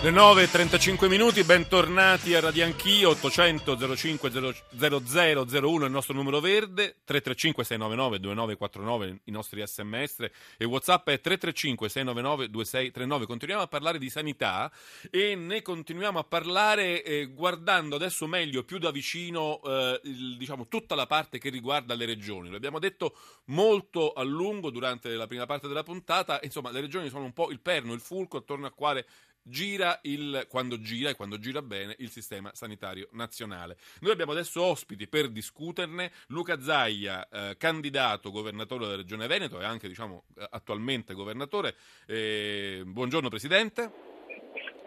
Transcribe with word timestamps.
Le 0.00 0.12
9.35 0.12 1.08
minuti, 1.08 1.42
bentornati 1.42 2.32
a 2.32 2.38
Radio 2.38 2.64
Anch'io, 2.64 3.10
800 3.10 3.96
05 3.96 4.30
0001 4.30 5.84
il 5.86 5.90
nostro 5.90 6.14
numero 6.14 6.38
verde, 6.38 6.98
335 7.04 7.64
699 7.64 8.20
2949 8.20 9.20
i 9.24 9.32
nostri 9.32 9.60
sms 9.66 10.30
e 10.56 10.64
Whatsapp 10.64 11.08
è 11.08 11.20
335 11.20 11.88
699 11.88 12.48
2639. 12.48 13.26
Continuiamo 13.26 13.62
a 13.64 13.66
parlare 13.66 13.98
di 13.98 14.08
sanità 14.08 14.70
e 15.10 15.34
ne 15.34 15.62
continuiamo 15.62 16.20
a 16.20 16.24
parlare 16.24 17.02
eh, 17.02 17.26
guardando 17.26 17.96
adesso 17.96 18.28
meglio, 18.28 18.62
più 18.62 18.78
da 18.78 18.92
vicino, 18.92 19.60
eh, 19.64 20.00
il, 20.04 20.36
diciamo, 20.36 20.68
tutta 20.68 20.94
la 20.94 21.06
parte 21.06 21.38
che 21.38 21.50
riguarda 21.50 21.94
le 21.94 22.06
regioni. 22.06 22.50
Lo 22.50 22.56
abbiamo 22.56 22.78
detto 22.78 23.16
molto 23.46 24.12
a 24.12 24.22
lungo 24.22 24.70
durante 24.70 25.08
la 25.16 25.26
prima 25.26 25.44
parte 25.44 25.66
della 25.66 25.82
puntata, 25.82 26.38
insomma 26.44 26.70
le 26.70 26.82
regioni 26.82 27.08
sono 27.08 27.24
un 27.24 27.32
po' 27.32 27.50
il 27.50 27.58
perno, 27.58 27.94
il 27.94 28.00
fulco 28.00 28.36
attorno 28.36 28.66
al 28.66 28.74
quale 28.74 29.04
gira 29.48 29.98
il, 30.02 30.46
quando 30.48 30.80
gira 30.80 31.10
e 31.10 31.14
quando 31.14 31.38
gira 31.38 31.62
bene 31.62 31.94
il 31.98 32.10
sistema 32.10 32.50
sanitario 32.54 33.08
nazionale. 33.12 33.76
Noi 34.00 34.12
abbiamo 34.12 34.32
adesso 34.32 34.62
ospiti 34.62 35.08
per 35.08 35.28
discuterne 35.28 36.10
Luca 36.28 36.60
Zaia, 36.60 37.26
eh, 37.28 37.56
candidato 37.56 38.30
governatore 38.30 38.84
della 38.84 38.96
Regione 38.96 39.26
Veneto 39.26 39.60
e 39.60 39.64
anche 39.64 39.88
diciamo, 39.88 40.24
attualmente 40.50 41.14
governatore. 41.14 41.74
Eh, 42.06 42.82
buongiorno 42.84 43.28
Presidente. 43.28 44.06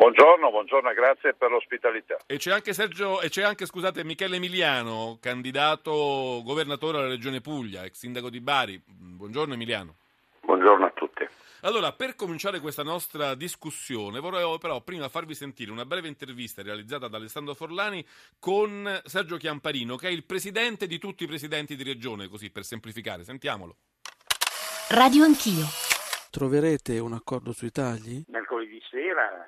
Buongiorno, 0.01 0.49
buongiorno, 0.49 0.91
grazie 0.93 1.35
per 1.35 1.51
l'ospitalità. 1.51 2.17
E 2.25 2.37
c'è 2.37 2.51
anche 2.51 2.73
Sergio, 2.73 3.21
e 3.21 3.29
c'è 3.29 3.43
anche, 3.43 3.67
scusate, 3.67 4.03
Michele 4.03 4.37
Emiliano, 4.37 5.19
candidato 5.21 6.41
governatore 6.43 6.97
della 6.97 7.09
Regione 7.09 7.39
Puglia, 7.39 7.83
ex 7.83 7.99
sindaco 7.99 8.31
di 8.31 8.41
Bari. 8.41 8.81
Buongiorno 8.83 9.53
Emiliano. 9.53 9.95
Buongiorno 10.41 10.85
a 10.85 10.89
tutti. 10.89 11.27
Allora, 11.63 11.93
per 11.93 12.15
cominciare 12.15 12.59
questa 12.59 12.81
nostra 12.81 13.35
discussione, 13.35 14.19
vorrei 14.19 14.57
però 14.57 14.81
prima 14.81 15.09
farvi 15.09 15.35
sentire 15.35 15.69
una 15.69 15.85
breve 15.85 16.07
intervista 16.07 16.63
realizzata 16.63 17.07
da 17.07 17.17
Alessandro 17.17 17.53
Forlani 17.53 18.03
con 18.39 18.99
Sergio 19.05 19.37
Chiamparino, 19.37 19.95
che 19.95 20.07
è 20.07 20.11
il 20.11 20.25
presidente 20.25 20.87
di 20.87 20.97
tutti 20.97 21.23
i 21.23 21.27
presidenti 21.27 21.75
di 21.75 21.83
regione, 21.83 22.27
così 22.27 22.49
per 22.49 22.63
semplificare. 22.63 23.23
Sentiamolo. 23.23 23.75
Radio 24.89 25.23
Anch'io. 25.23 25.65
Troverete 26.31 26.97
un 26.97 27.13
accordo 27.13 27.51
sui 27.51 27.69
tagli? 27.69 28.23
Mercoledì 28.29 28.81
sera 28.89 29.47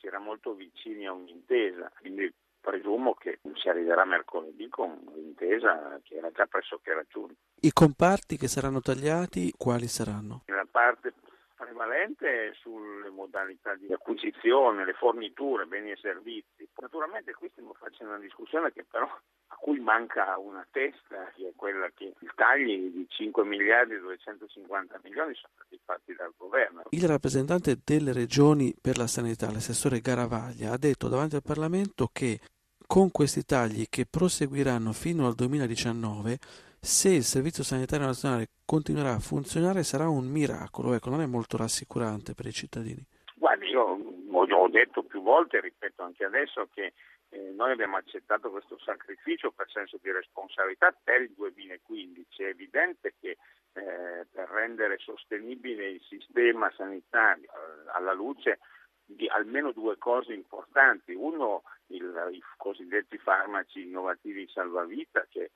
si 0.00 0.06
era 0.08 0.18
molto 0.18 0.54
vicini 0.54 1.06
a 1.06 1.12
un'intesa, 1.12 1.92
quindi 2.00 2.32
presumo 2.60 3.14
che 3.14 3.38
si 3.54 3.68
arriverà 3.68 4.04
mercoledì 4.04 4.68
con 4.68 4.98
un'intesa 5.06 6.00
che 6.02 6.16
era 6.16 6.32
già 6.32 6.46
pressoché 6.46 6.94
raggiunta. 6.94 7.34
I 7.60 7.72
comparti 7.72 8.36
che 8.36 8.48
saranno 8.48 8.80
tagliati, 8.80 9.52
quali 9.56 9.86
saranno? 9.86 10.42
La 10.46 10.66
parte 10.68 11.12
prevalente 11.54 12.52
sulle 12.54 13.10
modalità 13.10 13.74
di 13.74 13.92
acquisizione, 13.92 14.84
le 14.84 14.94
forniture, 14.94 15.66
beni 15.66 15.92
e 15.92 15.96
servizi. 16.00 16.68
Naturalmente 16.80 17.32
qui 17.34 17.48
stiamo 17.50 17.74
facendo 17.74 18.12
una 18.12 18.22
discussione 18.22 18.72
che 18.72 18.84
però 18.84 19.06
a 19.06 19.56
cui 19.56 19.78
manca 19.80 20.36
una 20.38 20.66
testa, 20.70 21.30
che 21.34 21.48
è 21.48 21.52
quella 21.54 21.88
che 21.94 22.12
i 22.18 22.30
tagli 22.34 22.90
di 22.90 23.06
5 23.08 23.44
miliardi 23.44 23.94
e 23.94 24.00
250 24.00 25.00
milioni 25.02 25.34
sono 25.34 25.52
stati 25.54 25.80
fatti 25.84 26.14
dal 26.14 26.32
governo. 26.36 26.82
Il 26.90 27.06
rappresentante 27.06 27.78
delle 27.84 28.12
regioni 28.12 28.74
per 28.80 28.98
la 28.98 29.06
sanità, 29.06 29.50
l'assessore 29.50 30.00
Garavaglia, 30.00 30.72
ha 30.72 30.78
detto 30.78 31.08
davanti 31.08 31.36
al 31.36 31.42
Parlamento 31.42 32.08
che 32.12 32.40
con 32.86 33.10
questi 33.10 33.44
tagli 33.44 33.86
che 33.88 34.06
proseguiranno 34.06 34.92
fino 34.92 35.26
al 35.26 35.34
2019 35.34 36.38
se 36.84 37.08
il 37.08 37.22
Servizio 37.22 37.64
Sanitario 37.64 38.06
Nazionale 38.06 38.48
continuerà 38.66 39.14
a 39.14 39.18
funzionare 39.18 39.82
sarà 39.82 40.08
un 40.08 40.26
miracolo, 40.26 40.92
ecco, 40.92 41.08
non 41.08 41.22
è 41.22 41.26
molto 41.26 41.56
rassicurante 41.56 42.34
per 42.34 42.46
i 42.46 42.52
cittadini. 42.52 43.02
Guardi, 43.34 43.68
io 43.68 43.82
ho 43.82 44.68
detto 44.68 45.02
più 45.02 45.22
volte, 45.22 45.60
ripeto 45.60 46.02
anche 46.02 46.24
adesso, 46.24 46.68
che 46.72 46.92
eh, 47.30 47.52
noi 47.56 47.72
abbiamo 47.72 47.96
accettato 47.96 48.50
questo 48.50 48.78
sacrificio 48.78 49.50
per 49.50 49.70
senso 49.70 49.98
di 50.02 50.12
responsabilità 50.12 50.94
per 51.02 51.22
il 51.22 51.32
2015. 51.34 52.42
È 52.42 52.46
evidente 52.48 53.14
che 53.18 53.38
eh, 53.72 54.26
per 54.30 54.48
rendere 54.50 54.98
sostenibile 54.98 55.88
il 55.88 56.02
sistema 56.06 56.70
sanitario 56.76 57.44
eh, 57.44 57.90
alla 57.94 58.12
luce 58.12 58.58
di 59.06 59.26
almeno 59.28 59.72
due 59.72 59.96
cose 59.98 60.32
importanti. 60.32 61.12
Uno, 61.14 61.62
il, 61.88 62.30
i 62.32 62.42
cosiddetti 62.56 63.18
farmaci 63.18 63.82
innovativi 63.82 64.48
salvavita 64.48 65.26
che 65.28 65.50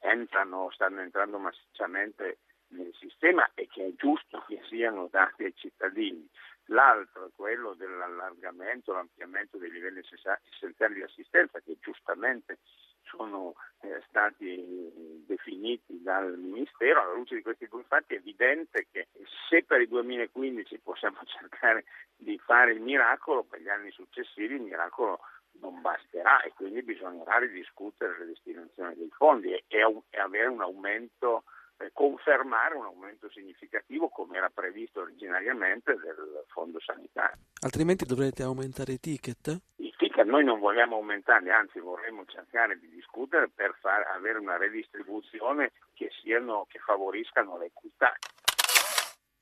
entrano, 0.00 0.70
stanno 0.70 1.00
entrando 1.00 1.38
massicciamente 1.38 2.38
nel 2.70 2.94
sistema 2.98 3.48
e 3.54 3.66
che 3.66 3.86
è 3.86 3.92
giusto 3.94 4.44
che 4.46 4.60
siano 4.68 5.08
dati 5.10 5.44
ai 5.44 5.54
cittadini. 5.54 6.28
L'altro 6.66 7.26
è 7.26 7.30
quello 7.34 7.74
dell'allargamento, 7.74 8.92
l'ampliamento 8.92 9.58
dei 9.58 9.70
livelli 9.70 10.00
essenziali 10.00 10.94
di 10.94 11.02
assistenza 11.02 11.58
che 11.60 11.76
giustamente 11.80 12.58
sono 13.02 13.54
eh, 13.80 14.00
stati 14.06 15.24
definiti 15.26 16.00
dal 16.00 16.38
Ministero. 16.38 17.02
Alla 17.02 17.14
luce 17.14 17.34
di 17.34 17.42
questi 17.42 17.66
due 17.66 17.82
fatti 17.82 18.14
è 18.14 18.18
evidente 18.18 18.86
che 18.92 19.08
se 19.48 19.64
per 19.64 19.80
il 19.80 19.88
2015 19.88 20.78
possiamo 20.78 21.18
cercare 21.26 21.84
di 22.16 22.38
fare 22.38 22.72
il 22.72 22.80
miracolo, 22.80 23.42
per 23.42 23.60
gli 23.60 23.68
anni 23.68 23.90
successivi 23.90 24.54
il 24.54 24.62
miracolo 24.62 25.20
non 25.60 25.80
basterà 25.80 26.42
e 26.42 26.52
quindi 26.54 26.82
bisognerà 26.82 27.38
ridiscutere 27.38 28.18
le 28.18 28.26
destinazioni 28.26 28.94
dei 28.94 29.10
fondi 29.10 29.52
e, 29.52 29.64
e 29.68 30.18
avere 30.18 30.46
un 30.46 30.60
aumento, 30.60 31.44
eh, 31.78 31.90
confermare 31.92 32.74
un 32.76 32.84
aumento 32.84 33.28
significativo 33.30 34.08
come 34.08 34.36
era 34.36 34.50
previsto 34.52 35.00
originariamente 35.00 35.94
del 35.96 36.44
fondo 36.48 36.80
sanitario. 36.80 37.38
Altrimenti 37.62 38.04
dovrete 38.04 38.42
aumentare 38.42 38.92
i 38.92 39.00
ticket? 39.00 39.60
I 39.76 39.94
ticket 39.96 40.24
noi 40.26 40.44
non 40.44 40.60
vogliamo 40.60 40.96
aumentarli, 40.96 41.50
anzi 41.50 41.78
vorremmo 41.80 42.24
cercare 42.26 42.78
di 42.78 42.88
discutere 42.88 43.48
per 43.48 43.76
far, 43.80 44.06
avere 44.14 44.38
una 44.38 44.56
redistribuzione 44.56 45.72
che, 45.94 46.10
siano, 46.22 46.66
che 46.68 46.78
favoriscano 46.78 47.58
l'equità. 47.58 48.16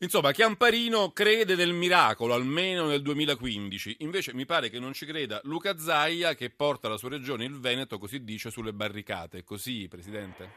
Insomma, 0.00 0.30
Chiamparino 0.30 1.10
crede 1.10 1.56
nel 1.56 1.72
miracolo, 1.72 2.32
almeno 2.32 2.86
nel 2.86 3.02
2015. 3.02 3.96
Invece 4.00 4.32
mi 4.32 4.46
pare 4.46 4.70
che 4.70 4.78
non 4.78 4.92
ci 4.92 5.04
creda 5.04 5.40
Luca 5.42 5.76
Zaia, 5.76 6.34
che 6.34 6.50
porta 6.50 6.88
la 6.88 6.96
sua 6.96 7.08
regione, 7.08 7.44
il 7.44 7.58
Veneto, 7.58 7.98
così 7.98 8.22
dice, 8.22 8.50
sulle 8.50 8.72
barricate. 8.72 9.42
Così, 9.42 9.88
Presidente? 9.88 10.54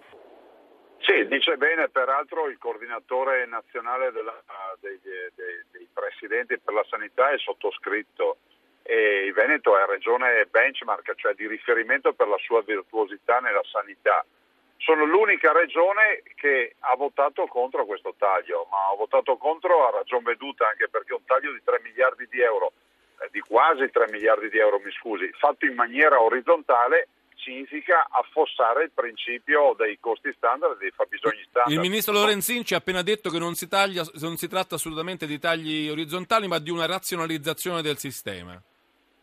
Sì, 0.99 1.25
dice 1.25 1.57
bene, 1.57 1.89
peraltro 1.89 2.49
il 2.49 2.59
coordinatore 2.59 3.47
nazionale 3.47 4.11
della, 4.11 4.39
dei, 4.79 4.99
dei, 5.01 5.63
dei, 5.71 5.87
presidenti 5.91 6.59
per 6.59 6.75
la 6.75 6.85
sanità 6.87 7.31
è 7.31 7.37
sottoscritto 7.39 8.37
e 8.83 9.25
il 9.25 9.33
Veneto 9.33 9.75
è 9.75 9.87
regione 9.87 10.45
benchmark, 10.51 11.15
cioè 11.15 11.33
di 11.33 11.47
riferimento 11.47 12.13
per 12.13 12.27
la 12.27 12.37
sua 12.37 12.61
virtuosità 12.61 13.39
nella 13.39 13.63
sanità 13.71 14.23
sono 14.83 15.05
l'unica 15.05 15.51
regione 15.51 16.23
che 16.35 16.75
ha 16.79 16.95
votato 16.95 17.45
contro 17.45 17.85
questo 17.85 18.15
taglio, 18.17 18.67
ma 18.69 18.89
ha 18.89 18.95
votato 18.95 19.37
contro 19.37 19.87
a 19.87 19.91
ragion 19.91 20.23
veduta 20.23 20.67
anche 20.67 20.89
perché 20.89 21.13
un 21.13 21.25
taglio 21.25 21.51
di 21.51 21.61
3 21.63 21.81
miliardi 21.83 22.27
di 22.29 22.41
euro, 22.41 22.73
eh, 23.21 23.29
di 23.31 23.39
quasi 23.41 23.89
3 23.89 24.09
miliardi 24.09 24.49
di 24.49 24.57
euro, 24.57 24.79
mi 24.79 24.91
scusi, 24.91 25.29
fatto 25.37 25.65
in 25.65 25.75
maniera 25.75 26.21
orizzontale 26.21 27.07
significa 27.35 28.07
affossare 28.09 28.83
il 28.83 28.91
principio 28.93 29.73
dei 29.77 29.99
costi 29.99 30.31
standard 30.35 30.75
e 30.75 30.77
dei 30.77 30.91
fabbisogni 30.91 31.43
standard. 31.47 31.73
Il 31.73 31.79
ministro 31.79 32.13
Lorenzin 32.13 32.63
ci 32.63 32.73
ha 32.73 32.77
appena 32.77 33.01
detto 33.01 33.29
che 33.29 33.39
non 33.39 33.53
si, 33.53 33.67
taglia, 33.67 34.03
non 34.19 34.37
si 34.37 34.47
tratta 34.47 34.75
assolutamente 34.75 35.25
di 35.25 35.39
tagli 35.39 35.89
orizzontali, 35.89 36.47
ma 36.47 36.59
di 36.59 36.69
una 36.69 36.85
razionalizzazione 36.85 37.81
del 37.81 37.97
sistema. 37.97 38.59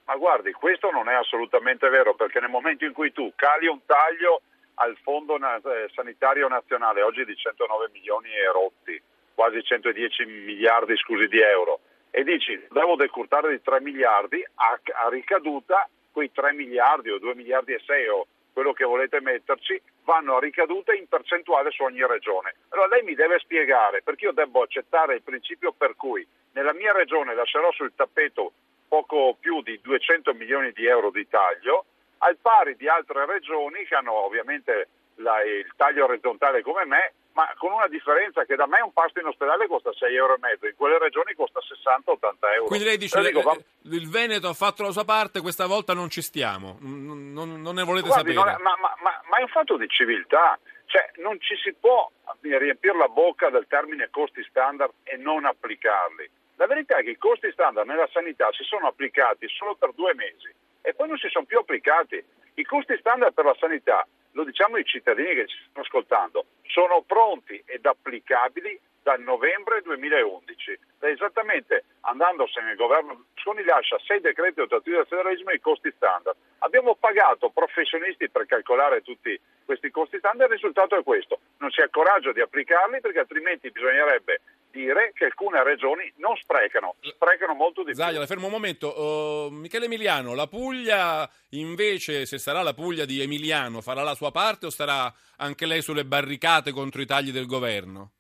Ma 0.05 0.17
guardi, 0.17 0.53
questo 0.53 0.91
non 0.91 1.09
è 1.09 1.15
assolutamente 1.15 1.88
vero, 1.88 2.15
perché 2.15 2.41
nel 2.41 2.49
momento 2.49 2.85
in 2.85 2.93
cui 2.93 3.12
tu 3.12 3.32
cali 3.37 3.67
un 3.67 3.85
taglio 3.85 4.43
al 4.79 4.97
Fondo 5.03 5.37
eh, 5.37 5.89
Sanitario 5.95 6.49
Nazionale, 6.49 7.03
oggi 7.03 7.25
di 7.25 7.37
109 7.37 7.91
milioni 7.93 8.31
e 8.31 8.51
rotti, 8.53 9.01
quasi 9.35 9.63
110 9.63 10.25
miliardi 10.25 10.97
scusi, 10.97 11.29
di 11.29 11.41
euro, 11.41 11.81
e 12.11 12.25
dici 12.25 12.59
devo 12.71 12.97
decurtare 12.97 13.51
di 13.51 13.63
3 13.63 13.81
miliardi, 13.81 14.45
a, 14.55 14.79
a 15.05 15.09
ricaduta 15.09 15.89
quei 16.11 16.33
3 16.33 16.53
miliardi 16.53 17.11
o 17.11 17.19
2 17.19 17.35
miliardi 17.35 17.73
e 17.73 17.83
6 17.85 18.09
o 18.09 18.27
quello 18.53 18.73
che 18.73 18.85
volete 18.85 19.21
metterci, 19.21 19.81
vanno 20.03 20.37
a 20.37 20.41
ricaduta 20.41 20.93
in 20.93 21.07
percentuale 21.07 21.71
su 21.71 21.85
ogni 21.85 22.05
regione. 22.05 22.55
Allora 22.71 22.89
lei 22.89 23.05
mi 23.05 23.15
deve 23.15 23.39
spiegare 23.39 24.03
perché 24.03 24.25
io 24.25 24.33
devo 24.33 24.63
accettare 24.63 25.15
il 25.15 25.23
principio 25.23 25.73
per 25.73 25.95
cui 25.95 26.27
nella 26.53 26.73
mia 26.73 26.93
regione 26.93 27.35
lascerò 27.35 27.71
sul 27.71 27.93
tappeto 27.95 28.53
poco 28.89 29.37
più 29.39 29.63
di 29.63 29.79
200 29.81 30.35
milioni 30.35 30.73
di 30.73 30.87
euro 30.87 31.11
di 31.11 31.29
taglio, 31.29 31.85
al 32.19 32.37
pari 32.41 32.76
di 32.76 32.88
altre 32.88 33.26
regioni 33.26 33.85
che 33.85 33.94
hanno 33.94 34.12
ovviamente 34.12 34.88
la, 35.17 35.43
il 35.43 35.73
taglio 35.76 36.05
orizzontale 36.05 36.62
come 36.62 36.85
me, 36.85 37.12
ma 37.32 37.49
con 37.56 37.73
una 37.73 37.87
differenza 37.87 38.44
che 38.44 38.56
da 38.56 38.67
me 38.67 38.81
un 38.82 38.93
pasto 38.93 39.20
in 39.20 39.26
ospedale 39.26 39.69
costa 39.69 39.91
6,5 39.91 40.12
euro, 40.12 40.35
in 40.35 40.76
quelle 40.76 40.99
regioni 40.99 41.35
costa 41.35 41.61
60-80 41.61 42.55
euro. 42.55 42.67
Quindi 42.67 42.85
lei 42.85 42.97
dice 42.97 43.20
Dico, 43.20 43.43
va... 43.43 43.56
il 43.82 44.09
Veneto 44.11 44.49
ha 44.49 44.55
fatto 44.55 44.82
la 44.82 44.91
sua 44.91 45.05
parte, 45.05 45.41
questa 45.41 45.67
volta 45.67 45.94
non 45.94 46.09
ci 46.09 46.23
stiamo, 46.23 46.79
non, 46.81 47.32
non, 47.32 47.75
ne 47.75 47.85
volete 47.85 48.09
Guardi, 48.09 48.35
sapere. 48.35 48.56
è, 48.56 48.62
ma, 48.62 48.75
ma, 48.81 48.94
ma, 49.03 49.23
ma, 49.29 49.37
è 49.37 49.43
un 49.43 49.49
fatto 49.49 49.76
di 49.76 49.88
civiltà, 49.88 50.59
cioè 50.88 51.11
non 51.17 51.38
ci 51.40 51.55
si 51.56 51.73
può 51.75 52.11
riempire 52.40 52.96
la 52.96 53.08
bocca 53.08 53.50
del 53.50 53.67
termine 53.69 54.08
costi 54.11 54.43
standard 54.49 54.93
e 55.05 55.17
non 55.17 55.44
applicarli. 55.44 56.29
La 56.56 56.67
verità 56.67 56.96
è 56.96 57.02
che 57.05 57.11
i 57.11 57.19
costi 57.19 57.50
standard 57.52 57.87
nella 57.87 58.08
sanità 58.11 58.50
si 58.52 58.64
sono 58.64 58.88
applicati 58.88 59.46
solo 59.49 59.76
per 59.76 59.93
due 59.93 60.14
mesi 60.14 60.52
e 60.81 60.94
poi 60.94 61.08
non 61.08 61.19
si 61.19 61.29
sono 61.29 61.44
più 61.44 61.58
applicati. 61.58 62.23
I 62.55 62.64
costi 62.64 62.96
standard 62.99 63.35
per 63.35 63.44
la 63.44 63.56
sanità 63.61 64.06
lo 64.32 64.44
diciamo 64.44 64.76
ai 64.76 64.85
cittadini 64.85 65.35
che 65.35 65.46
ci 65.46 65.56
stanno 65.69 65.85
ascoltando, 65.85 66.46
sono 66.62 67.02
pronti 67.02 67.62
ed 67.67 67.84
applicabili 67.84 68.81
dal 69.08 69.22
novembre 69.22 69.81
2011. 69.81 70.78
Esattamente 71.00 71.84
andandosene 72.02 72.72
il 72.72 72.76
governo 72.76 73.25
Berlusconi 73.49 73.64
lascia 73.64 73.99
sei 74.05 74.20
decreti 74.20 74.60
attuativi 74.60 74.96
del 74.96 75.06
federalismo 75.06 75.50
e 75.50 75.55
i 75.55 75.60
costi 75.60 75.93
standard. 75.96 76.37
Abbiamo 76.58 76.96
pagato 76.96 77.50
professionisti 77.50 78.28
per 78.28 78.46
calcolare 78.46 79.02
tutti 79.02 79.38
questi 79.64 79.90
costi 79.90 80.19
standard, 80.19 80.50
il 80.50 80.56
risultato 80.56 80.99
è 80.99 81.02
questo. 81.02 81.38
Non 81.58 81.70
si 81.70 81.81
ha 81.81 81.88
coraggio 81.88 82.32
di 82.32 82.40
applicarli 82.40 83.00
perché 83.00 83.20
altrimenti 83.20 83.70
bisognerebbe 83.70 84.40
dire 84.70 85.12
che 85.14 85.26
alcune 85.26 85.62
regioni 85.62 86.12
non 86.16 86.37
sprecano, 86.37 86.96
sprecano 87.00 87.55
molto 87.55 87.82
di 87.82 87.93
più. 87.93 88.00
Zaglia, 88.00 88.26
fermo 88.26 88.46
un 88.46 88.52
momento. 88.52 89.00
Uh, 89.00 89.49
Michele 89.50 89.87
Emiliano, 89.87 90.34
la 90.34 90.46
Puglia 90.46 91.28
invece, 91.50 92.26
se 92.26 92.38
sarà 92.38 92.62
la 92.62 92.75
Puglia 92.75 93.05
di 93.05 93.20
Emiliano, 93.20 93.81
farà 93.81 94.02
la 94.02 94.14
sua 94.14 94.31
parte 94.31 94.66
o 94.66 94.70
starà 94.70 95.12
anche 95.37 95.66
lei 95.66 95.81
sulle 95.81 96.05
barricate 96.05 96.72
contro 96.72 97.00
i 97.00 97.06
tagli 97.06 97.31
del 97.31 97.46
governo? 97.46 98.12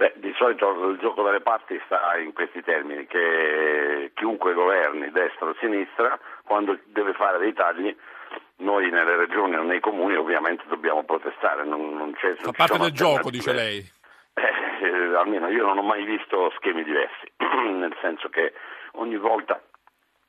Beh, 0.00 0.14
di 0.16 0.32
solito 0.38 0.88
il 0.88 0.98
gioco 0.98 1.22
delle 1.22 1.42
parti 1.42 1.78
sta 1.84 2.16
in 2.16 2.32
questi 2.32 2.62
termini, 2.62 3.06
che 3.06 4.12
chiunque 4.14 4.54
governi, 4.54 5.10
destra 5.10 5.50
o 5.50 5.54
sinistra, 5.60 6.18
quando 6.46 6.78
deve 6.86 7.12
fare 7.12 7.36
dei 7.36 7.52
tagli, 7.52 7.94
noi 8.60 8.88
nelle 8.88 9.16
regioni 9.16 9.56
o 9.56 9.62
nei 9.62 9.80
comuni 9.80 10.14
ovviamente 10.16 10.64
dobbiamo 10.68 11.04
protestare. 11.04 11.66
Non, 11.66 11.94
non 11.94 12.14
c'è, 12.14 12.32
Fa 12.36 12.50
parte 12.50 12.78
del 12.78 12.92
gioco, 12.92 13.28
dice 13.28 13.52
lei. 13.52 13.84
Eh, 14.32 14.86
eh, 14.86 15.14
almeno 15.16 15.48
io 15.48 15.66
non 15.66 15.76
ho 15.76 15.82
mai 15.82 16.02
visto 16.06 16.50
schemi 16.56 16.82
diversi, 16.82 17.30
nel 17.36 17.94
senso 18.00 18.30
che 18.30 18.54
ogni 18.92 19.18
volta 19.18 19.60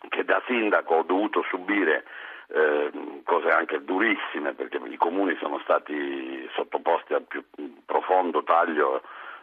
che 0.10 0.26
da 0.26 0.44
sindaco 0.48 0.96
ho 0.96 1.04
dovuto 1.04 1.46
subire 1.48 2.04
eh, 2.50 2.92
cose 3.24 3.48
anche 3.48 3.82
durissime, 3.86 4.52
perché 4.52 4.82
i 4.84 4.98
comuni 4.98 5.38
sono 5.40 5.60
stati 5.64 6.46
sottoposti 6.56 7.14
al 7.14 7.24
più 7.24 7.42
profondo 7.86 8.44
taglio 8.44 9.02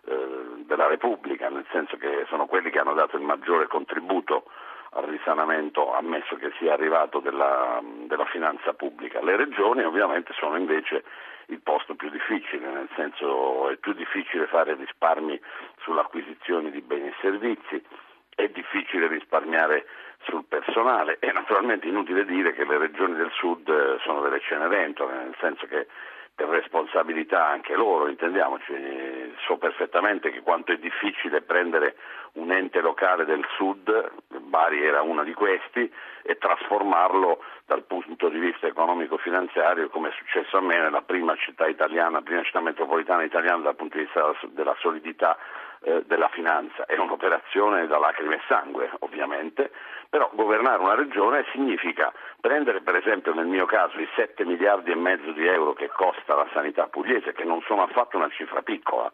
eh, 0.09 0.65
della 0.65 0.87
Repubblica, 0.87 1.49
nel 1.49 1.67
senso 1.71 1.97
che 1.97 2.25
sono 2.29 2.47
quelli 2.47 2.71
che 2.71 2.79
hanno 2.79 2.95
dato 2.95 3.17
il 3.17 3.23
maggiore 3.23 3.67
contributo 3.67 4.45
al 4.91 5.05
risanamento, 5.05 5.93
ammesso 5.93 6.37
che 6.37 6.51
sia 6.59 6.73
arrivato 6.73 7.21
della, 7.21 7.81
della 8.07 8.25
finanza 8.27 8.73
pubblica. 8.73 9.23
Le 9.23 9.37
regioni 9.37 9.83
ovviamente 9.83 10.33
sono 10.35 10.57
invece 10.57 11.05
il 11.47 11.61
posto 11.61 11.95
più 11.95 12.11
difficile, 12.11 12.67
nel 12.67 12.89
senso 12.95 13.69
è 13.71 13.77
più 13.77 13.93
difficile 13.93 14.47
fare 14.47 14.75
risparmi 14.75 15.41
sull'acquisizione 15.83 16.71
di 16.71 16.81
beni 16.81 17.09
e 17.09 17.15
servizi, 17.21 17.83
è 18.35 18.49
difficile 18.49 19.09
risparmiare 19.09 19.87
sul 20.23 20.45
personale 20.45 21.19
e 21.21 21.33
naturalmente 21.33 21.87
inutile 21.87 22.25
dire 22.25 22.53
che 22.53 22.65
le 22.65 22.79
regioni 22.79 23.15
del 23.15 23.31
sud 23.33 23.69
eh, 23.69 23.99
sono 24.03 24.21
delle 24.21 24.41
cenerentole, 24.41 25.15
nel 25.15 25.37
senso 25.41 25.67
che 25.67 25.87
responsabilità 26.47 27.47
anche 27.47 27.75
loro, 27.75 28.09
intendiamoci, 28.09 28.73
so 29.47 29.57
perfettamente 29.57 30.31
che 30.31 30.43
quanto 30.43 30.73
è 30.73 30.79
difficile 30.79 31.43
prendere 31.43 31.97
un 32.39 32.53
ente 32.53 32.81
locale 32.81 33.25
del 33.25 33.45
sud, 33.57 34.11
Bari 34.29 34.83
era 34.83 35.03
uno 35.03 35.25
di 35.25 35.35
questi, 35.35 35.93
e 36.23 36.37
trasformarlo 36.37 37.43
dal 37.65 37.85
punto 37.85 38.29
di 38.29 38.39
vista 38.39 38.67
economico-finanziario, 38.67 39.89
come 39.89 40.11
è 40.11 40.13
successo 40.13 40.59
a 40.59 40.61
me 40.61 40.79
nella 40.79 41.03
prima 41.03 41.35
città 41.37 41.67
italiana, 41.67 42.23
prima 42.23 42.43
città 42.43 42.61
metropolitana 42.61 43.25
italiana 43.25 43.63
dal 43.63 43.77
punto 43.77 43.97
di 43.97 44.05
vista 44.05 44.35
della 44.49 44.77
solidità 44.79 45.39
eh, 45.81 46.03
della 46.07 46.29
finanza. 46.29 46.85
È 46.85 46.97
un'operazione 46.99 47.87
da 47.87 47.99
lacrime 47.99 48.37
e 48.37 48.41
sangue, 48.47 48.91
ovviamente, 49.01 49.71
però 50.09 50.31
governare 50.35 50.83
una 50.83 50.95
regione 50.95 51.47
significa 51.53 52.13
prendere 52.41 52.83
per 52.83 52.97
esempio 52.97 53.33
nel 53.33 53.47
mio 53.47 53.65
caso 53.65 53.99
i 53.99 54.09
7 54.15 54.45
miliardi 54.45 54.91
e 54.91 54.97
mezzo 54.97 55.33
di 55.33 55.47
euro 55.47 55.73
che 55.73 55.89
costa 55.89 56.35
la 56.35 56.49
sanità 56.53 56.89
pugliese, 56.89 57.33
che 57.33 57.45
non 57.45 57.63
sono 57.67 57.83
affatto 57.83 58.17
una 58.17 58.29
cifra 58.29 58.61
piccola 58.63 59.11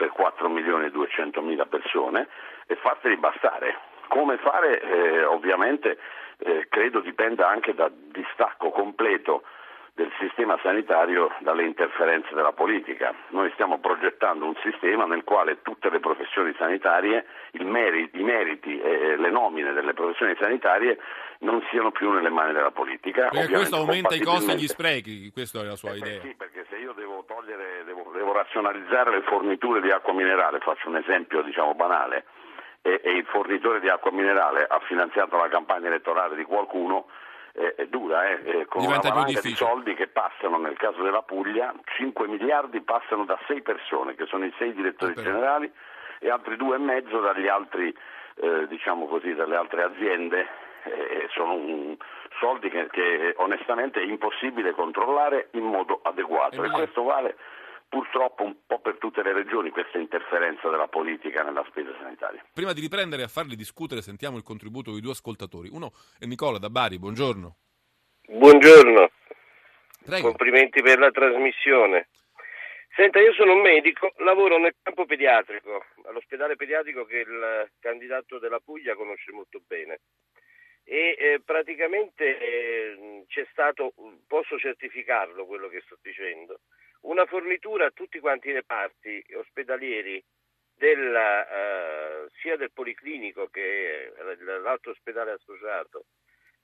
per 0.00 0.12
4 0.12 0.48
milioni 0.48 0.86
e 0.86 0.90
200 0.90 1.42
mila 1.42 1.66
persone, 1.66 2.26
e 2.66 2.74
farseli 2.76 3.18
bastare. 3.18 3.76
Come 4.08 4.38
fare 4.38 4.80
eh, 4.80 5.24
ovviamente 5.24 5.98
eh, 6.38 6.68
credo 6.70 7.00
dipenda 7.00 7.46
anche 7.46 7.74
dal 7.74 7.92
distacco 7.92 8.70
completo 8.70 9.42
del 9.92 10.10
sistema 10.18 10.58
sanitario 10.62 11.30
dalle 11.40 11.64
interferenze 11.64 12.34
della 12.34 12.52
politica. 12.52 13.14
Noi 13.28 13.50
stiamo 13.52 13.78
progettando 13.78 14.46
un 14.46 14.54
sistema 14.62 15.04
nel 15.04 15.22
quale 15.24 15.60
tutte 15.60 15.90
le 15.90 16.00
professioni 16.00 16.54
sanitarie, 16.56 17.26
meriti, 17.58 18.20
i 18.20 18.22
meriti 18.22 18.80
e 18.80 19.16
le 19.16 19.30
nomine 19.30 19.74
delle 19.74 19.92
professioni 19.92 20.34
sanitarie 20.40 20.98
non 21.40 21.62
siano 21.70 21.90
più 21.90 22.10
nelle 22.10 22.30
mani 22.30 22.52
della 22.52 22.70
politica. 22.70 23.28
Perché 23.28 23.52
questo 23.52 23.76
aumenta 23.76 24.14
i 24.14 24.20
costi 24.20 24.52
e 24.52 24.56
gli 24.56 24.66
sprechi, 24.66 25.30
questa 25.32 25.60
è 25.60 25.64
la 25.64 25.76
sua 25.76 25.92
eh, 25.92 25.96
idea. 25.96 26.20
Sì, 26.20 26.34
perché 26.34 26.64
se 26.70 26.76
io 26.76 26.92
devo 26.92 27.24
togliere, 27.26 27.84
devo, 27.84 28.10
devo, 28.12 28.29
razionalizzare 28.40 29.10
le 29.10 29.22
forniture 29.22 29.80
di 29.80 29.90
acqua 29.90 30.12
minerale, 30.12 30.58
faccio 30.60 30.88
un 30.88 30.96
esempio 30.96 31.42
diciamo 31.42 31.74
banale, 31.74 32.24
e, 32.82 33.00
e 33.02 33.10
il 33.10 33.26
fornitore 33.26 33.80
di 33.80 33.88
acqua 33.88 34.10
minerale 34.10 34.66
ha 34.66 34.80
finanziato 34.80 35.36
la 35.36 35.48
campagna 35.48 35.88
elettorale 35.88 36.34
di 36.36 36.44
qualcuno, 36.44 37.06
eh, 37.52 37.74
è 37.74 37.86
dura, 37.86 38.28
eh, 38.28 38.66
con 38.66 38.82
Diventa 38.82 39.08
una 39.08 39.20
valanga 39.20 39.40
di 39.40 39.54
soldi 39.54 39.94
che 39.94 40.08
passano, 40.08 40.58
nel 40.58 40.76
caso 40.76 41.02
della 41.02 41.22
Puglia, 41.22 41.74
5 41.96 42.28
miliardi 42.28 42.80
passano 42.80 43.24
da 43.24 43.38
6 43.46 43.62
persone, 43.62 44.14
che 44.14 44.26
sono 44.26 44.44
i 44.44 44.54
6 44.56 44.72
direttori 44.72 45.12
Ah, 45.16 45.22
generali, 45.22 45.70
e 46.20 46.30
altri 46.30 46.56
2,5 46.56 47.20
dagli 47.20 47.48
altri, 47.48 47.94
eh, 48.36 48.66
diciamo 48.68 49.06
così, 49.06 49.34
dalle 49.34 49.56
altre 49.56 49.82
aziende. 49.82 50.68
Eh, 50.82 51.28
sono 51.34 51.52
un, 51.52 51.96
soldi 52.38 52.70
che, 52.70 52.88
che, 52.90 53.34
onestamente 53.36 54.00
è 54.00 54.04
impossibile 54.04 54.72
controllare 54.72 55.48
in 55.52 55.64
modo 55.64 56.00
adeguato 56.02 56.54
e 56.54 56.58
Emiliano. 56.58 56.78
questo 56.78 57.02
vale 57.02 57.36
purtroppo 57.90 58.44
un 58.44 58.54
po' 58.66 58.78
per 58.78 58.96
tutte 58.98 59.22
le 59.22 59.32
regioni, 59.32 59.70
questa 59.70 59.98
interferenza 59.98 60.70
della 60.70 60.86
politica 60.86 61.42
nella 61.42 61.64
spesa 61.68 61.90
sanitaria. 61.98 62.42
Prima 62.54 62.72
di 62.72 62.80
riprendere 62.80 63.24
a 63.24 63.28
farli 63.28 63.56
discutere, 63.56 64.00
sentiamo 64.00 64.36
il 64.36 64.44
contributo 64.44 64.94
di 64.94 65.00
due 65.00 65.10
ascoltatori. 65.10 65.68
Uno 65.68 65.92
è 66.18 66.24
Nicola 66.24 66.58
da 66.58 66.70
Bari, 66.70 66.98
buongiorno. 66.98 67.56
Buongiorno, 68.28 69.10
Prego. 70.04 70.28
complimenti 70.28 70.80
per 70.82 71.00
la 71.00 71.10
trasmissione. 71.10 72.08
Senta, 72.94 73.18
io 73.18 73.32
sono 73.32 73.54
un 73.54 73.60
medico, 73.60 74.12
lavoro 74.18 74.56
nel 74.58 74.74
campo 74.80 75.04
pediatrico, 75.04 75.84
all'ospedale 76.04 76.54
pediatrico 76.54 77.04
che 77.04 77.18
il 77.18 77.70
candidato 77.80 78.38
della 78.38 78.60
Puglia 78.60 78.94
conosce 78.94 79.32
molto 79.32 79.60
bene. 79.66 80.00
E 80.84 81.16
eh, 81.18 81.40
praticamente 81.44 82.38
eh, 82.38 83.24
c'è 83.26 83.46
stato, 83.50 83.94
posso 84.26 84.58
certificarlo 84.58 85.46
quello 85.46 85.68
che 85.68 85.82
sto 85.84 85.98
dicendo, 86.00 86.60
una 87.02 87.26
fornitura 87.26 87.86
a 87.86 87.90
tutti 87.90 88.18
quanti 88.20 88.48
i 88.48 88.52
reparti 88.52 89.24
ospedalieri 89.34 90.22
della, 90.74 91.48
eh, 91.48 92.28
sia 92.40 92.56
del 92.56 92.72
Policlinico 92.72 93.48
che 93.48 94.12
l'altro 94.62 94.92
ospedale 94.92 95.32
associato 95.32 96.06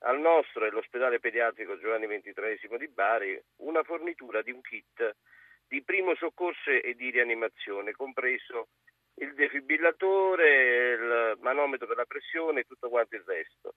al 0.00 0.18
nostro 0.18 0.64
e 0.64 0.70
l'ospedale 0.70 1.20
pediatrico 1.20 1.78
Giovanni 1.78 2.06
XXIII 2.06 2.78
di 2.78 2.88
Bari 2.88 3.40
una 3.58 3.82
fornitura 3.82 4.42
di 4.42 4.52
un 4.52 4.60
kit 4.60 5.16
di 5.68 5.82
primo 5.82 6.14
soccorso 6.14 6.70
e 6.70 6.94
di 6.94 7.10
rianimazione, 7.10 7.92
compreso 7.92 8.68
il 9.16 9.34
defibrillatore, 9.34 10.92
il 10.92 11.38
manometro 11.40 11.86
per 11.86 11.96
la 11.96 12.04
pressione 12.04 12.60
e 12.60 12.64
tutto 12.64 12.88
quanto 12.88 13.16
il 13.16 13.24
resto. 13.26 13.74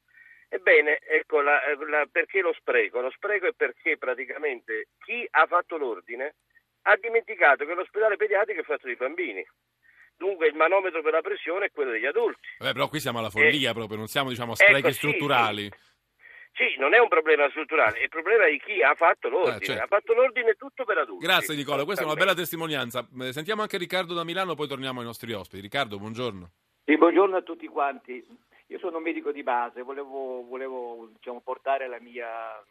Ebbene, 0.49 0.99
ecco 0.99 1.41
la, 1.41 1.59
la, 1.87 2.07
perché 2.11 2.41
lo 2.41 2.53
spreco? 2.53 3.01
Lo 3.01 3.11
spreco 3.11 3.47
è 3.47 3.53
perché 3.53 3.97
praticamente 3.97 4.87
chi 4.99 5.25
ha 5.29 5.45
fatto 5.45 5.77
l'ordine 5.77 6.35
ha 6.83 6.97
dimenticato 6.97 7.65
che 7.65 7.73
l'ospedale 7.73 8.15
pediatrico 8.15 8.61
è 8.61 8.63
fatto 8.63 8.87
di 8.87 8.95
bambini. 8.95 9.45
Dunque 10.15 10.47
il 10.47 10.55
manometro 10.55 11.01
per 11.01 11.13
la 11.13 11.21
pressione 11.21 11.67
è 11.67 11.71
quello 11.71 11.91
degli 11.91 12.05
adulti. 12.05 12.47
Vabbè, 12.59 12.73
però 12.73 12.89
qui 12.89 12.99
siamo 12.99 13.19
alla 13.19 13.29
follia 13.29 13.73
proprio, 13.73 13.97
non 13.97 14.07
siamo 14.07 14.29
diciamo 14.29 14.51
a 14.51 14.55
sprechi 14.55 14.79
Ecco, 14.79 14.91
sì, 14.91 14.97
strutturali. 14.97 15.71
Sì, 16.51 16.75
non 16.77 16.93
è 16.93 16.99
un 16.99 17.07
problema 17.07 17.49
strutturale, 17.49 17.99
è 17.99 18.03
il 18.03 18.09
problema 18.09 18.45
di 18.47 18.59
chi 18.59 18.83
ha 18.83 18.93
fatto 18.95 19.29
l'ordine. 19.29 19.57
Eh, 19.57 19.65
certo. 19.65 19.83
Ha 19.83 19.87
fatto 19.87 20.13
l'ordine 20.13 20.55
tutto 20.55 20.83
per 20.83 20.97
adulti. 20.97 21.25
Grazie 21.25 21.55
Nicola, 21.55 21.85
questa 21.85 22.03
è 22.03 22.05
una 22.05 22.15
bella 22.15 22.33
testimonianza. 22.33 23.07
Eh, 23.21 23.31
Sentiamo 23.31 23.61
anche 23.61 23.77
Riccardo 23.77 24.13
da 24.13 24.25
Milano, 24.25 24.55
poi 24.55 24.67
torniamo 24.67 24.99
ai 24.99 25.05
nostri 25.05 25.31
ospiti. 25.31 25.61
Riccardo, 25.61 25.97
buongiorno. 25.97 26.51
Sì, 26.83 26.97
buongiorno 26.97 27.37
a 27.37 27.41
tutti 27.41 27.67
quanti. 27.67 28.21
Io 28.67 28.77
sono 28.79 28.97
un 28.97 29.03
medico 29.03 29.31
di 29.31 29.41
base, 29.41 29.83
volevo, 29.83 30.43
volevo, 30.43 31.09
diciamo, 31.13 31.39
portare 31.39 31.87
la 31.87 31.99
mia, 32.01 32.61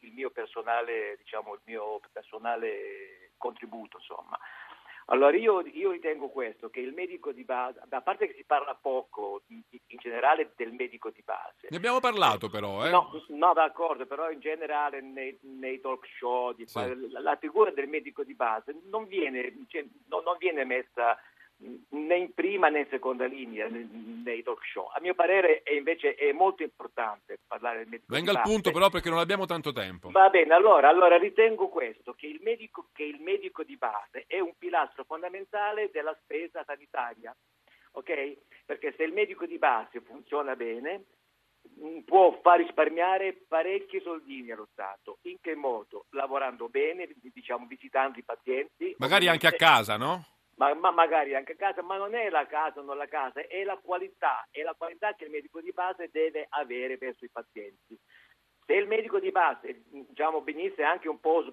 il 0.00 0.12
mio 0.12 0.30
personale, 0.30 1.16
diciamo, 1.18 1.52
il 1.52 1.60
mio 1.66 2.00
personale 2.10 3.25
contributo, 3.36 3.98
insomma. 3.98 4.38
Allora 5.08 5.36
io, 5.36 5.60
io, 5.60 5.92
ritengo 5.92 6.28
questo, 6.30 6.68
che 6.68 6.80
il 6.80 6.92
medico 6.92 7.30
di 7.30 7.44
base, 7.44 7.80
a 7.88 8.00
parte 8.00 8.26
che 8.26 8.34
si 8.34 8.42
parla 8.42 8.74
poco 8.74 9.42
in, 9.48 9.62
in 9.70 9.98
generale 9.98 10.52
del 10.56 10.72
medico 10.72 11.10
di 11.10 11.22
base. 11.24 11.68
Ne 11.68 11.76
abbiamo 11.76 12.00
parlato 12.00 12.48
però, 12.48 12.84
eh? 12.84 12.90
No, 12.90 13.12
no 13.28 13.52
d'accordo, 13.52 14.04
però 14.06 14.30
in 14.30 14.40
generale 14.40 15.00
nei, 15.00 15.38
nei 15.42 15.80
talk 15.80 16.04
show 16.18 16.52
sì. 16.56 17.10
la, 17.12 17.20
la, 17.20 17.36
figura 17.36 17.70
del 17.70 17.86
medico 17.86 18.24
di 18.24 18.34
base 18.34 18.74
non 18.90 19.06
viene, 19.06 19.54
cioè, 19.68 19.84
no, 20.08 20.22
non 20.22 20.36
viene 20.38 20.64
messa 20.64 21.16
né 21.58 22.16
in 22.16 22.34
prima 22.34 22.68
né 22.68 22.80
in 22.80 22.86
seconda 22.90 23.24
linea 23.24 23.68
nei 23.68 24.42
talk 24.42 24.64
show. 24.66 24.90
A 24.94 25.00
mio 25.00 25.14
parere 25.14 25.62
è 25.62 25.72
invece 25.72 26.14
è 26.14 26.32
molto 26.32 26.62
importante 26.62 27.38
parlare 27.46 27.78
del 27.78 27.88
medico 27.88 28.12
Venga 28.12 28.32
al 28.32 28.42
punto 28.42 28.70
però 28.70 28.90
perché 28.90 29.08
non 29.08 29.18
abbiamo 29.18 29.46
tanto 29.46 29.72
tempo. 29.72 30.10
Va 30.10 30.28
bene, 30.28 30.52
allora, 30.54 30.88
allora 30.88 31.16
ritengo 31.16 31.68
questo, 31.68 32.12
che 32.14 32.26
il, 32.26 32.40
medico, 32.42 32.88
che 32.92 33.04
il 33.04 33.20
medico 33.20 33.62
di 33.62 33.76
base 33.76 34.24
è 34.26 34.38
un 34.38 34.52
pilastro 34.58 35.04
fondamentale 35.04 35.90
della 35.92 36.16
spesa 36.22 36.62
sanitaria, 36.64 37.34
ok? 37.92 38.36
Perché 38.66 38.94
se 38.96 39.04
il 39.04 39.12
medico 39.12 39.46
di 39.46 39.58
base 39.58 40.00
funziona 40.00 40.54
bene 40.56 41.04
mm, 41.80 42.00
può 42.00 42.38
far 42.42 42.58
risparmiare 42.58 43.44
parecchi 43.48 44.00
soldini 44.00 44.50
allo 44.50 44.68
Stato. 44.72 45.18
In 45.22 45.40
che 45.40 45.54
modo? 45.54 46.06
Lavorando 46.10 46.68
bene, 46.68 47.08
diciamo 47.32 47.66
visitando 47.66 48.18
i 48.18 48.24
pazienti. 48.24 48.94
Magari 48.98 49.28
anche 49.28 49.46
a 49.46 49.52
casa, 49.52 49.96
no? 49.96 50.35
Ma, 50.56 50.74
ma, 50.74 50.90
magari 50.90 51.34
anche 51.34 51.52
a 51.52 51.56
casa, 51.56 51.82
ma 51.82 51.96
non 51.96 52.14
è 52.14 52.28
la 52.30 52.46
casa 52.46 52.80
o 52.80 52.82
non 52.82 52.96
la 52.96 53.06
casa, 53.06 53.46
è 53.46 53.62
la 53.64 53.78
qualità, 53.82 54.46
è 54.50 54.62
la 54.62 54.74
qualità 54.74 55.14
che 55.14 55.24
il 55.24 55.30
medico 55.30 55.60
di 55.60 55.72
base 55.72 56.08
deve 56.10 56.46
avere 56.48 56.96
verso 56.96 57.24
i 57.24 57.30
pazienti. 57.30 57.98
Se 58.66 58.72
il 58.72 58.88
medico 58.88 59.20
di 59.20 59.30
base 59.30 59.84
diciamo, 59.88 60.42
venisse 60.42 60.82
anche 60.82 61.08
un 61.08 61.20
po' 61.20 61.44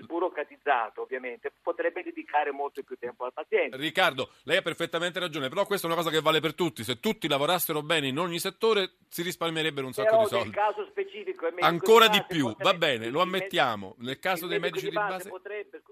sburocratizzato, 0.00 1.02
ovviamente, 1.02 1.52
potrebbe 1.60 2.04
dedicare 2.04 2.52
molto 2.52 2.84
più 2.84 2.96
tempo 2.96 3.24
al 3.24 3.32
paziente. 3.32 3.76
Riccardo, 3.76 4.30
lei 4.44 4.58
ha 4.58 4.62
perfettamente 4.62 5.18
ragione, 5.18 5.48
però 5.48 5.66
questa 5.66 5.88
è 5.88 5.90
una 5.90 6.00
cosa 6.00 6.14
che 6.14 6.20
vale 6.20 6.38
per 6.38 6.54
tutti. 6.54 6.84
Se 6.84 7.00
tutti 7.00 7.26
lavorassero 7.26 7.82
bene 7.82 8.06
in 8.06 8.18
ogni 8.18 8.38
settore, 8.38 8.92
si 9.08 9.22
risparmierebbero 9.22 9.86
un 9.86 9.92
sacco 9.92 10.10
però 10.10 10.22
di 10.22 10.28
soldi. 10.28 10.44
Nel 10.50 10.54
caso 10.54 10.86
specifico, 10.86 11.48
ancora 11.58 12.06
di, 12.06 12.18
di 12.18 12.24
più, 12.28 12.46
potrebbe, 12.46 12.70
va 12.70 12.78
bene, 12.78 13.08
lo 13.08 13.22
ammettiamo. 13.22 13.96
Nel 13.98 14.20
caso 14.20 14.46
dei 14.46 14.60
medici 14.60 14.88
di 14.88 14.94
base, 14.94 15.16
base 15.16 15.28
potrebbe 15.30 15.82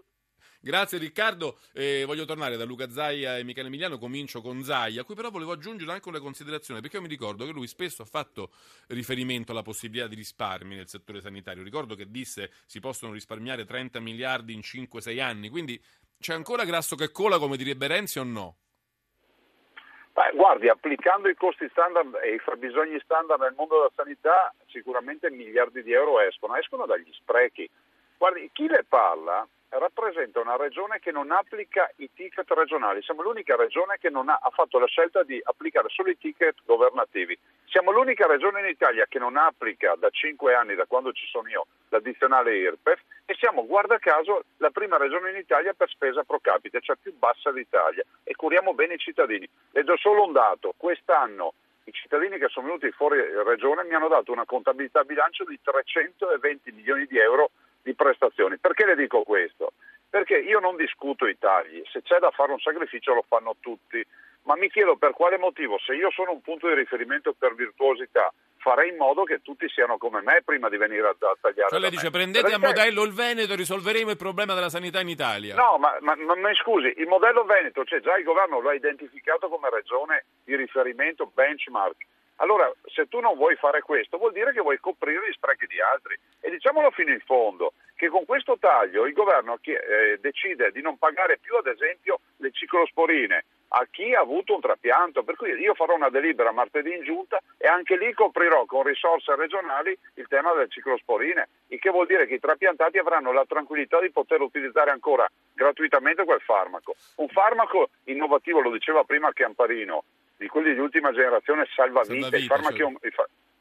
Grazie 0.62 0.98
Riccardo, 0.98 1.58
eh, 1.72 2.04
voglio 2.04 2.26
tornare 2.26 2.58
da 2.58 2.66
Luca 2.66 2.90
Zaia 2.90 3.38
e 3.38 3.44
Michele 3.44 3.68
Emiliano, 3.68 3.96
comincio 3.96 4.42
con 4.42 4.62
Zaia, 4.62 5.00
a 5.00 5.04
cui 5.04 5.14
però 5.14 5.30
volevo 5.30 5.52
aggiungere 5.52 5.90
anche 5.90 6.10
una 6.10 6.20
considerazione, 6.20 6.82
perché 6.82 6.96
io 6.96 7.02
mi 7.02 7.08
ricordo 7.08 7.46
che 7.46 7.52
lui 7.52 7.66
spesso 7.66 8.02
ha 8.02 8.04
fatto 8.04 8.50
riferimento 8.88 9.52
alla 9.52 9.62
possibilità 9.62 10.06
di 10.06 10.16
risparmi 10.16 10.76
nel 10.76 10.86
settore 10.86 11.22
sanitario, 11.22 11.62
ricordo 11.62 11.94
che 11.94 12.10
disse 12.10 12.50
si 12.66 12.78
possono 12.78 13.14
risparmiare 13.14 13.64
30 13.64 14.00
miliardi 14.00 14.52
in 14.52 14.60
5-6 14.60 15.18
anni, 15.18 15.48
quindi 15.48 15.82
c'è 16.18 16.34
ancora 16.34 16.64
grasso 16.64 16.94
che 16.94 17.10
cola 17.10 17.38
come 17.38 17.56
direbbe 17.56 17.86
Renzi 17.86 18.18
o 18.18 18.24
no? 18.24 18.56
Beh, 20.12 20.32
guardi, 20.34 20.68
applicando 20.68 21.30
i 21.30 21.36
costi 21.36 21.66
standard 21.70 22.18
e 22.22 22.34
i 22.34 22.38
fabbisogni 22.38 23.00
standard 23.02 23.40
nel 23.40 23.54
mondo 23.56 23.76
della 23.76 23.92
sanità 23.96 24.52
sicuramente 24.66 25.30
miliardi 25.30 25.82
di 25.82 25.92
euro 25.92 26.20
escono, 26.20 26.56
escono 26.56 26.84
dagli 26.84 27.10
sprechi. 27.12 27.66
Guardi, 28.18 28.50
chi 28.52 28.66
le 28.66 28.84
parla 28.86 29.48
rappresenta 29.70 30.40
una 30.40 30.56
regione 30.56 30.98
che 30.98 31.12
non 31.12 31.30
applica 31.30 31.90
i 31.96 32.10
ticket 32.12 32.50
regionali, 32.50 33.02
siamo 33.02 33.22
l'unica 33.22 33.56
regione 33.56 33.98
che 33.98 34.10
non 34.10 34.28
ha, 34.28 34.38
ha, 34.40 34.50
fatto 34.50 34.78
la 34.78 34.86
scelta 34.86 35.22
di 35.22 35.40
applicare 35.42 35.88
solo 35.88 36.10
i 36.10 36.18
ticket 36.18 36.56
governativi, 36.64 37.38
siamo 37.66 37.92
l'unica 37.92 38.26
regione 38.26 38.60
in 38.60 38.66
Italia 38.66 39.06
che 39.08 39.18
non 39.18 39.36
applica 39.36 39.94
da 39.96 40.10
5 40.10 40.54
anni, 40.54 40.74
da 40.74 40.86
quando 40.86 41.12
ci 41.12 41.26
sono 41.26 41.48
io, 41.48 41.66
l'addizionale 41.88 42.56
IRPEF 42.56 43.00
e 43.24 43.34
siamo, 43.38 43.64
guarda 43.64 43.98
caso, 43.98 44.42
la 44.56 44.70
prima 44.70 44.96
regione 44.96 45.30
in 45.30 45.36
Italia 45.36 45.72
per 45.72 45.88
spesa 45.88 46.24
pro 46.24 46.40
capite, 46.40 46.80
cioè 46.80 46.96
più 47.00 47.14
bassa 47.16 47.52
d'Italia. 47.52 48.02
E 48.24 48.34
curiamo 48.34 48.74
bene 48.74 48.94
i 48.94 48.98
cittadini. 48.98 49.48
Le 49.70 49.84
do 49.84 49.96
solo 49.98 50.24
un 50.24 50.32
dato, 50.32 50.74
quest'anno 50.76 51.54
i 51.84 51.92
cittadini 51.92 52.38
che 52.38 52.48
sono 52.48 52.66
venuti 52.66 52.90
fuori 52.90 53.20
regione 53.44 53.84
mi 53.84 53.94
hanno 53.94 54.08
dato 54.08 54.32
una 54.32 54.44
contabilità 54.44 55.04
bilancio 55.04 55.44
di 55.44 55.58
320 55.62 56.72
milioni 56.72 57.06
di 57.06 57.18
euro 57.18 57.50
di 57.82 57.94
prestazioni. 57.94 58.58
Perché 58.58 58.86
le 58.86 58.96
dico 58.96 59.22
questo? 59.22 59.72
Perché 60.08 60.38
io 60.38 60.58
non 60.58 60.76
discuto 60.76 61.26
i 61.26 61.38
tagli, 61.38 61.82
se 61.90 62.02
c'è 62.02 62.18
da 62.18 62.30
fare 62.30 62.52
un 62.52 62.58
sacrificio 62.58 63.14
lo 63.14 63.24
fanno 63.26 63.56
tutti, 63.60 64.04
ma 64.42 64.56
mi 64.56 64.68
chiedo 64.68 64.96
per 64.96 65.12
quale 65.12 65.38
motivo, 65.38 65.78
se 65.78 65.94
io 65.94 66.10
sono 66.10 66.32
un 66.32 66.40
punto 66.40 66.66
di 66.68 66.74
riferimento 66.74 67.34
per 67.38 67.54
virtuosità, 67.54 68.32
farei 68.56 68.90
in 68.90 68.96
modo 68.96 69.24
che 69.24 69.40
tutti 69.42 69.68
siano 69.68 69.98
come 69.98 70.20
me 70.22 70.42
prima 70.44 70.68
di 70.68 70.76
venire 70.76 71.06
a, 71.06 71.10
a 71.10 71.36
tagliare. 71.40 71.70
Cioè 71.70 71.78
lei 71.78 71.90
dice 71.90 72.10
prendete 72.10 72.48
Perché... 72.48 72.64
a 72.64 72.68
modello 72.68 73.02
il 73.04 73.12
Veneto 73.12 73.52
e 73.52 73.56
risolveremo 73.56 74.10
il 74.10 74.16
problema 74.16 74.54
della 74.54 74.68
sanità 74.68 75.00
in 75.00 75.08
Italia. 75.08 75.54
No, 75.54 75.78
ma, 75.78 75.96
ma, 76.00 76.14
ma, 76.16 76.34
ma 76.36 76.54
scusi, 76.54 76.92
il 76.96 77.06
modello 77.06 77.44
Veneto, 77.44 77.84
cioè 77.84 78.00
già 78.00 78.16
il 78.16 78.24
governo 78.24 78.60
lo 78.60 78.68
ha 78.68 78.74
identificato 78.74 79.48
come 79.48 79.70
regione 79.70 80.24
di 80.44 80.56
riferimento 80.56 81.30
benchmark. 81.32 82.06
Allora, 82.40 82.72
se 82.86 83.06
tu 83.06 83.20
non 83.20 83.36
vuoi 83.36 83.54
fare 83.56 83.82
questo, 83.82 84.16
vuol 84.16 84.32
dire 84.32 84.52
che 84.52 84.60
vuoi 84.60 84.78
coprire 84.78 85.28
gli 85.28 85.32
sprechi 85.32 85.66
di 85.66 85.80
altri. 85.80 86.18
E 86.40 86.50
diciamolo 86.50 86.90
fino 86.90 87.12
in 87.12 87.20
fondo, 87.20 87.74
che 87.94 88.08
con 88.08 88.24
questo 88.24 88.56
taglio 88.58 89.06
il 89.06 89.12
governo 89.12 89.58
eh, 89.60 90.18
decide 90.20 90.72
di 90.72 90.80
non 90.80 90.96
pagare 90.96 91.38
più, 91.38 91.56
ad 91.56 91.66
esempio, 91.66 92.20
le 92.38 92.50
ciclosporine 92.50 93.44
a 93.72 93.86
chi 93.90 94.14
ha 94.14 94.20
avuto 94.20 94.54
un 94.54 94.60
trapianto. 94.60 95.22
Per 95.22 95.36
cui 95.36 95.50
io 95.52 95.74
farò 95.74 95.94
una 95.94 96.08
delibera 96.08 96.50
martedì 96.50 96.94
in 96.94 97.04
giunta 97.04 97.38
e 97.58 97.68
anche 97.68 97.98
lì 97.98 98.10
coprirò 98.14 98.64
con 98.64 98.84
risorse 98.84 99.36
regionali 99.36 99.96
il 100.14 100.26
tema 100.26 100.54
delle 100.54 100.68
ciclosporine, 100.68 101.46
il 101.68 101.78
che 101.78 101.90
vuol 101.90 102.06
dire 102.06 102.26
che 102.26 102.34
i 102.34 102.40
trapiantati 102.40 102.96
avranno 102.96 103.32
la 103.32 103.44
tranquillità 103.46 104.00
di 104.00 104.10
poter 104.10 104.40
utilizzare 104.40 104.90
ancora 104.90 105.28
gratuitamente 105.52 106.24
quel 106.24 106.40
farmaco. 106.40 106.94
Un 107.16 107.28
farmaco 107.28 107.90
innovativo, 108.04 108.60
lo 108.60 108.70
diceva 108.70 109.04
prima 109.04 109.30
Chiamparino, 109.30 110.04
di 110.40 110.48
quelli 110.48 110.72
di 110.72 110.80
ultima 110.80 111.12
generazione 111.12 111.68
salvavita, 111.76 112.34
i 112.34 112.46
farmaci, 112.46 112.78
certo. 112.78 113.02
i 113.02 113.12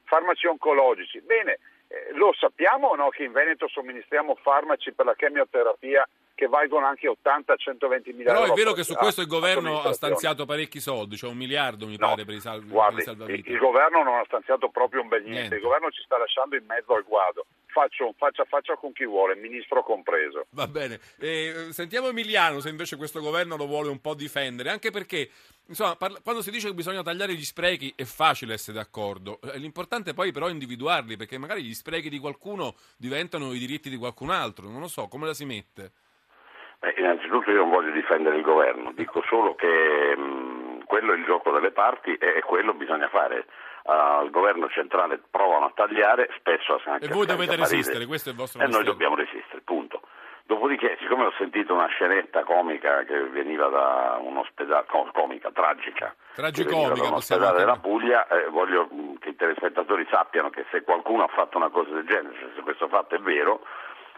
farmaci 0.05 0.47
oncologici. 0.47 1.19
Bene, 1.19 1.59
eh, 1.89 2.13
lo 2.13 2.33
sappiamo 2.39 2.87
o 2.87 2.95
no 2.95 3.09
che 3.09 3.25
in 3.25 3.33
Veneto 3.33 3.67
somministriamo 3.67 4.35
farmaci 4.41 4.93
per 4.93 5.05
la 5.05 5.13
chemioterapia 5.13 6.07
che 6.35 6.47
valgono 6.47 6.85
anche 6.85 7.09
80-120 7.09 8.15
mila 8.15 8.31
euro. 8.31 8.41
Però 8.43 8.53
è 8.53 8.55
vero 8.55 8.71
che 8.71 8.85
su 8.85 8.95
questo 8.95 9.19
il 9.19 9.27
governo 9.27 9.81
ha 9.81 9.91
stanziato 9.91 10.45
parecchi 10.45 10.79
soldi, 10.79 11.17
cioè 11.17 11.29
un 11.29 11.35
miliardo 11.35 11.85
mi 11.85 11.97
no, 11.97 12.07
pare 12.07 12.23
per 12.23 12.35
i, 12.35 12.39
sal- 12.39 12.65
guardi, 12.65 12.95
per 12.95 13.03
i 13.03 13.07
salvavita. 13.07 13.49
Il, 13.49 13.55
il 13.55 13.59
governo 13.59 14.03
non 14.03 14.15
ha 14.15 14.23
stanziato 14.23 14.69
proprio 14.69 15.01
un 15.01 15.09
bel 15.09 15.19
niente. 15.19 15.37
niente, 15.37 15.55
il 15.55 15.61
governo 15.61 15.91
ci 15.91 16.01
sta 16.01 16.17
lasciando 16.17 16.55
in 16.55 16.63
mezzo 16.65 16.95
al 16.95 17.03
guado. 17.03 17.45
Faccio 17.71 18.13
faccia 18.17 18.41
a 18.41 18.45
faccia 18.45 18.75
con 18.75 18.91
chi 18.93 19.05
vuole, 19.05 19.35
ministro 19.35 19.83
compreso. 19.83 20.47
Va 20.51 20.67
bene. 20.67 20.99
Eh, 21.19 21.67
sentiamo 21.69 22.07
Emiliano 22.07 22.59
se 22.61 22.69
invece 22.69 22.97
questo 22.97 23.21
governo 23.21 23.57
lo 23.57 23.67
vuole 23.67 23.89
un 23.89 24.01
po' 24.01 24.15
difendere, 24.15 24.71
anche 24.71 24.89
perché 24.89 25.29
insomma, 25.67 25.95
parla- 25.95 26.19
quando 26.23 26.41
si 26.41 26.49
dice 26.49 26.69
che 26.69 26.73
bisogna 26.73 27.03
tagliare 27.03 27.33
gli 27.33 27.43
sprechi 27.43 27.93
è 27.95 28.05
facile 28.05 28.53
essere 28.53 28.77
d'accordo. 28.77 29.39
Eh, 29.41 29.59
l'importante 29.59 30.15
poi 30.15 30.31
però 30.31 30.47
è 30.47 30.51
individuarli, 30.51 31.15
perché 31.15 31.37
magari 31.37 31.61
gli 31.61 31.73
sprechi 31.75 32.09
di 32.09 32.17
qualcuno 32.17 32.73
diventano 32.97 33.53
i 33.53 33.59
diritti 33.59 33.89
di 33.89 33.97
qualcun 33.97 34.31
altro. 34.31 34.67
Non 34.67 34.81
lo 34.81 34.87
so, 34.87 35.07
come 35.07 35.27
la 35.27 35.35
si 35.35 35.45
mette? 35.45 35.91
Beh, 36.79 36.95
innanzitutto 36.97 37.51
io 37.51 37.57
non 37.57 37.69
voglio 37.69 37.91
difendere 37.91 38.37
il 38.37 38.41
governo, 38.41 38.93
dico 38.93 39.21
solo 39.27 39.53
che 39.53 40.15
mh, 40.17 40.85
quello 40.85 41.13
è 41.13 41.17
il 41.17 41.25
gioco 41.25 41.51
delle 41.51 41.71
parti 41.71 42.15
e 42.15 42.41
quello 42.41 42.73
bisogna 42.73 43.09
fare. 43.09 43.45
Uh, 43.89 44.23
il 44.23 44.29
governo 44.29 44.69
centrale 44.69 45.19
provano 45.31 45.65
a 45.65 45.71
tagliare, 45.73 46.29
spesso 46.37 46.79
anche 46.85 47.05
E 47.05 47.07
voi 47.07 47.25
dovete 47.25 47.55
resistere, 47.55 48.05
questo 48.05 48.29
è 48.29 48.33
il 48.33 48.37
vostro 48.37 48.61
E 48.61 48.67
noi 48.67 48.83
dobbiamo 48.83 49.15
resistere, 49.15 49.61
punto. 49.63 50.01
Dopodiché, 50.45 50.95
siccome 50.99 51.25
ho 51.25 51.33
sentito 51.39 51.73
una 51.73 51.87
scenetta 51.87 52.43
comica 52.43 53.03
che 53.03 53.19
veniva 53.29 53.67
da 53.67 54.19
un 54.21 54.37
ospedale, 54.37 54.85
comica, 55.11 55.49
tragica, 55.51 56.15
Tragicomica, 56.35 57.01
da 57.01 57.07
un 57.07 57.13
ospedale 57.15 57.57
della 57.57 57.77
Puglia, 57.77 58.27
eh, 58.27 58.47
voglio 58.49 58.87
che 59.19 59.29
i 59.29 59.35
telespettatori 59.35 60.07
sappiano 60.09 60.49
che 60.49 60.65
se 60.69 60.83
qualcuno 60.83 61.23
ha 61.23 61.27
fatto 61.27 61.57
una 61.57 61.69
cosa 61.69 61.89
del 61.91 62.05
genere, 62.05 62.35
cioè 62.39 62.49
se 62.55 62.61
questo 62.61 62.87
fatto 62.87 63.15
è 63.15 63.19
vero, 63.19 63.61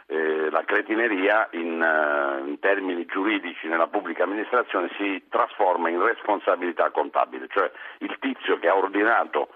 eh, 0.08 0.50
la 0.50 0.64
cretineria 0.66 1.48
in, 1.52 1.82
uh, 1.82 2.46
in, 2.46 2.60
termini 2.60 3.06
giuridici 3.06 3.68
nella 3.68 3.88
pubblica 3.88 4.24
amministrazione 4.24 4.90
si 4.98 5.24
trasforma 5.30 5.90
in 5.90 6.02
responsabilità 6.02 6.92
contabile, 6.92 7.48
cioè 7.50 7.72
il 8.00 8.18
tizio 8.20 8.60
che 8.60 8.68
ha 8.68 8.76
ordinato 8.76 9.50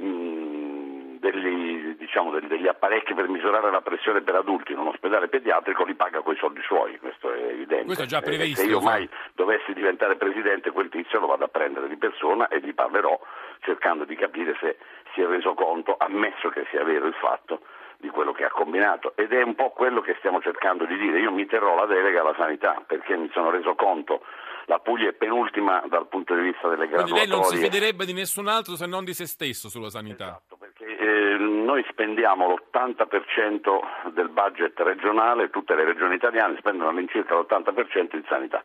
mh, 0.00 1.18
degli, 1.20 1.96
diciamo, 1.96 2.30
degli, 2.40 2.66
apparecchi 2.66 3.14
per 3.14 3.28
misurare 3.28 3.70
la 3.70 3.82
pressione 3.82 4.22
per 4.22 4.34
adulti 4.34 4.72
in 4.72 4.78
un 4.78 4.88
ospedale 4.88 5.28
pediatrico 5.28 5.84
li 5.84 5.94
paga 5.94 6.20
con 6.20 6.34
i 6.34 6.38
soldi 6.38 6.60
suoi, 6.62 6.98
questo 6.98 7.32
è 7.32 7.42
evidente. 7.50 7.84
Questo 7.84 8.04
è 8.04 8.06
già 8.06 8.20
previsto. 8.20 8.62
Eh, 8.62 8.64
se 8.64 8.70
io 8.70 8.80
mai 8.80 9.08
dovessi 9.34 9.72
diventare 9.72 10.16
presidente 10.16 10.70
quel 10.70 10.88
tizio 10.88 11.20
lo 11.20 11.26
vado 11.26 11.44
a 11.44 11.48
prendere 11.48 11.88
di 11.88 11.96
persona 11.96 12.48
e 12.48 12.60
gli 12.60 12.74
parlerò 12.74 13.18
cercando 13.60 14.04
di 14.04 14.16
capire 14.16 14.56
se 14.60 14.78
si 15.12 15.20
è 15.20 15.26
reso 15.26 15.54
conto, 15.54 15.96
ammesso 15.98 16.48
che 16.48 16.66
sia 16.70 16.82
vero 16.84 17.06
il 17.06 17.14
fatto, 17.14 17.60
di 17.98 18.08
quello 18.08 18.32
che 18.32 18.44
ha 18.44 18.50
combinato 18.50 19.12
ed 19.14 19.32
è 19.32 19.42
un 19.42 19.54
po' 19.54 19.70
quello 19.70 20.00
che 20.00 20.16
stiamo 20.18 20.40
cercando 20.40 20.86
di 20.86 20.96
dire. 20.96 21.20
Io 21.20 21.30
mi 21.30 21.46
terrò 21.46 21.76
la 21.76 21.86
delega 21.86 22.22
alla 22.22 22.34
sanità 22.36 22.82
perché 22.86 23.16
mi 23.16 23.28
sono 23.32 23.50
reso 23.50 23.74
conto 23.74 24.24
la 24.70 24.78
Puglia 24.78 25.08
è 25.08 25.12
penultima 25.12 25.82
dal 25.88 26.06
punto 26.06 26.32
di 26.36 26.42
vista 26.42 26.68
delle 26.68 26.86
graduatorie. 26.86 27.26
Quindi 27.26 27.28
lei 27.28 27.36
non 27.36 27.44
si 27.44 27.56
fiderebbe 27.56 28.06
di 28.06 28.12
nessun 28.12 28.46
altro 28.46 28.76
se 28.76 28.86
non 28.86 29.04
di 29.04 29.12
se 29.12 29.26
stesso 29.26 29.68
sulla 29.68 29.90
sanità. 29.90 30.38
Esatto, 30.38 30.56
perché 30.56 30.96
eh, 30.96 31.36
noi 31.38 31.84
spendiamo 31.90 32.54
l'80% 32.54 34.12
del 34.12 34.28
budget 34.28 34.78
regionale, 34.78 35.50
tutte 35.50 35.74
le 35.74 35.84
regioni 35.84 36.14
italiane 36.14 36.56
spendono 36.58 36.90
all'incirca 36.90 37.34
l'80% 37.34 38.14
in 38.14 38.24
sanità. 38.28 38.62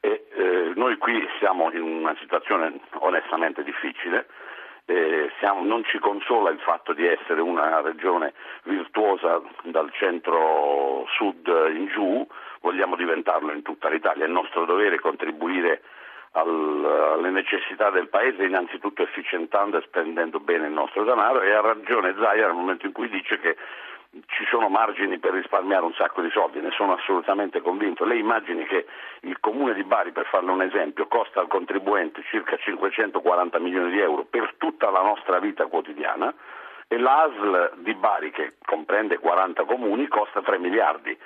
E, 0.00 0.28
eh, 0.32 0.72
noi 0.76 0.96
qui 0.96 1.22
siamo 1.38 1.70
in 1.72 1.82
una 1.82 2.16
situazione 2.18 2.80
onestamente 3.00 3.62
difficile, 3.62 4.26
eh, 4.86 5.30
siamo, 5.38 5.64
non 5.64 5.84
ci 5.84 5.98
consola 5.98 6.50
il 6.50 6.58
fatto 6.58 6.92
di 6.92 7.06
essere 7.06 7.40
una 7.40 7.80
regione 7.80 8.34
virtuosa 8.64 9.40
dal 9.62 9.90
centro-sud 9.92 11.46
in 11.74 11.86
giù, 11.86 12.26
vogliamo 12.60 12.96
diventarlo 12.96 13.52
in 13.52 13.62
tutta 13.62 13.88
l'Italia, 13.88 14.24
è 14.24 14.28
nostro 14.28 14.64
dovere 14.64 14.98
contribuire 14.98 15.82
al, 16.32 17.14
alle 17.14 17.30
necessità 17.30 17.90
del 17.90 18.08
Paese, 18.08 18.44
innanzitutto 18.44 19.02
efficientando 19.02 19.78
e 19.78 19.82
spendendo 19.82 20.40
bene 20.40 20.66
il 20.66 20.72
nostro 20.72 21.04
denaro 21.04 21.40
e 21.40 21.52
ha 21.52 21.60
ragione 21.60 22.14
Zaia 22.18 22.46
nel 22.46 22.56
momento 22.56 22.86
in 22.86 22.92
cui 22.92 23.08
dice 23.08 23.38
che 23.38 23.56
ci 24.26 24.44
sono 24.48 24.68
margini 24.68 25.18
per 25.18 25.32
risparmiare 25.32 25.84
un 25.84 25.92
sacco 25.94 26.20
di 26.20 26.30
soldi, 26.30 26.60
ne 26.60 26.70
sono 26.70 26.94
assolutamente 26.94 27.60
convinto. 27.60 28.04
Lei 28.04 28.20
immagini 28.20 28.64
che 28.64 28.86
il 29.20 29.38
comune 29.40 29.74
di 29.74 29.84
Bari, 29.84 30.12
per 30.12 30.26
farle 30.26 30.50
un 30.50 30.62
esempio, 30.62 31.06
costa 31.06 31.40
al 31.40 31.48
contribuente 31.48 32.22
circa 32.30 32.56
540 32.56 33.58
milioni 33.58 33.90
di 33.90 34.00
euro 34.00 34.24
per 34.24 34.54
tutta 34.58 34.90
la 34.90 35.02
nostra 35.02 35.38
vita 35.38 35.66
quotidiana 35.66 36.32
e 36.86 36.98
l'ASL 36.98 37.72
di 37.78 37.94
Bari, 37.94 38.30
che 38.30 38.54
comprende 38.64 39.18
40 39.18 39.64
comuni, 39.64 40.06
costa 40.06 40.42
3 40.42 40.58
miliardi 40.58 41.18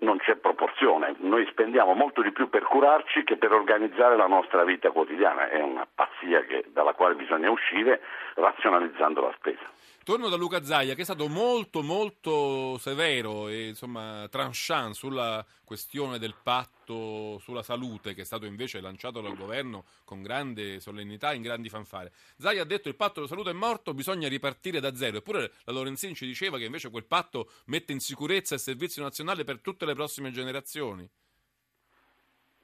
non 0.00 0.16
c'è 0.18 0.36
proporzione. 0.36 1.14
Noi 1.18 1.46
spendiamo 1.50 1.92
molto 1.92 2.22
di 2.22 2.32
più 2.32 2.48
per 2.48 2.62
curarci 2.62 3.22
che 3.24 3.36
per 3.36 3.52
organizzare 3.52 4.16
la 4.16 4.26
nostra 4.26 4.64
vita 4.64 4.90
quotidiana. 4.90 5.48
È 5.48 5.60
una 5.60 5.86
pazzia 5.92 6.40
che, 6.44 6.64
dalla 6.68 6.94
quale 6.94 7.14
bisogna 7.14 7.50
uscire 7.50 8.00
razionalizzando 8.34 9.20
la 9.20 9.32
spesa. 9.36 9.68
Torno 10.04 10.28
da 10.28 10.36
Luca 10.36 10.62
Zaia 10.62 10.94
che 10.94 11.00
è 11.00 11.04
stato 11.04 11.28
molto 11.28 11.80
molto 11.80 12.76
severo 12.76 13.48
e 13.48 13.68
insomma 13.68 14.28
tranchant 14.30 14.92
sulla 14.92 15.42
questione 15.64 16.18
del 16.18 16.34
patto 16.42 17.38
sulla 17.38 17.62
salute 17.62 18.12
che 18.12 18.20
è 18.20 18.24
stato 18.24 18.44
invece 18.44 18.82
lanciato 18.82 19.22
dal 19.22 19.34
governo 19.34 19.86
con 20.04 20.20
grande 20.20 20.78
solennità 20.78 21.32
e 21.32 21.36
in 21.36 21.42
grandi 21.42 21.70
fanfare. 21.70 22.12
Zaia 22.36 22.60
ha 22.60 22.66
detto 22.66 22.82
che 22.82 22.88
il 22.90 22.96
patto 22.96 23.14
della 23.14 23.28
salute 23.28 23.48
è 23.48 23.54
morto, 23.54 23.94
bisogna 23.94 24.28
ripartire 24.28 24.78
da 24.78 24.94
zero. 24.94 25.16
Eppure 25.16 25.52
la 25.64 25.72
Lorenzini 25.72 26.14
ci 26.14 26.26
diceva 26.26 26.58
che 26.58 26.64
invece 26.64 26.90
quel 26.90 27.06
patto 27.06 27.48
mette 27.66 27.92
in 27.92 28.00
sicurezza 28.00 28.52
il 28.52 28.60
servizio 28.60 29.02
nazionale 29.02 29.42
per 29.44 29.60
tutte 29.60 29.86
le 29.86 29.94
prossime 29.94 30.30
generazioni. 30.30 31.08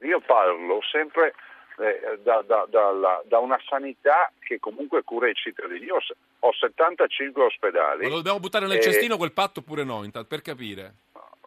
Io 0.01 0.21
parlo 0.21 0.79
sempre 0.91 1.33
eh, 1.77 2.19
da, 2.23 2.43
da, 2.45 2.65
da, 2.69 3.21
da, 3.23 3.39
una 3.39 3.59
sanità 3.67 4.31
che 4.39 4.59
comunque 4.59 5.03
cura 5.03 5.29
i 5.29 5.33
cittadini. 5.33 5.85
Io 5.85 5.97
ho 6.39 6.53
75 6.53 7.43
ospedali. 7.43 8.03
Ma 8.03 8.09
lo 8.09 8.15
dobbiamo 8.17 8.39
buttare 8.39 8.67
nel 8.67 8.77
e... 8.77 8.81
cestino 8.81 9.17
quel 9.17 9.31
patto 9.31 9.59
oppure 9.59 9.83
no, 9.83 10.07
per 10.27 10.41
capire? 10.41 10.95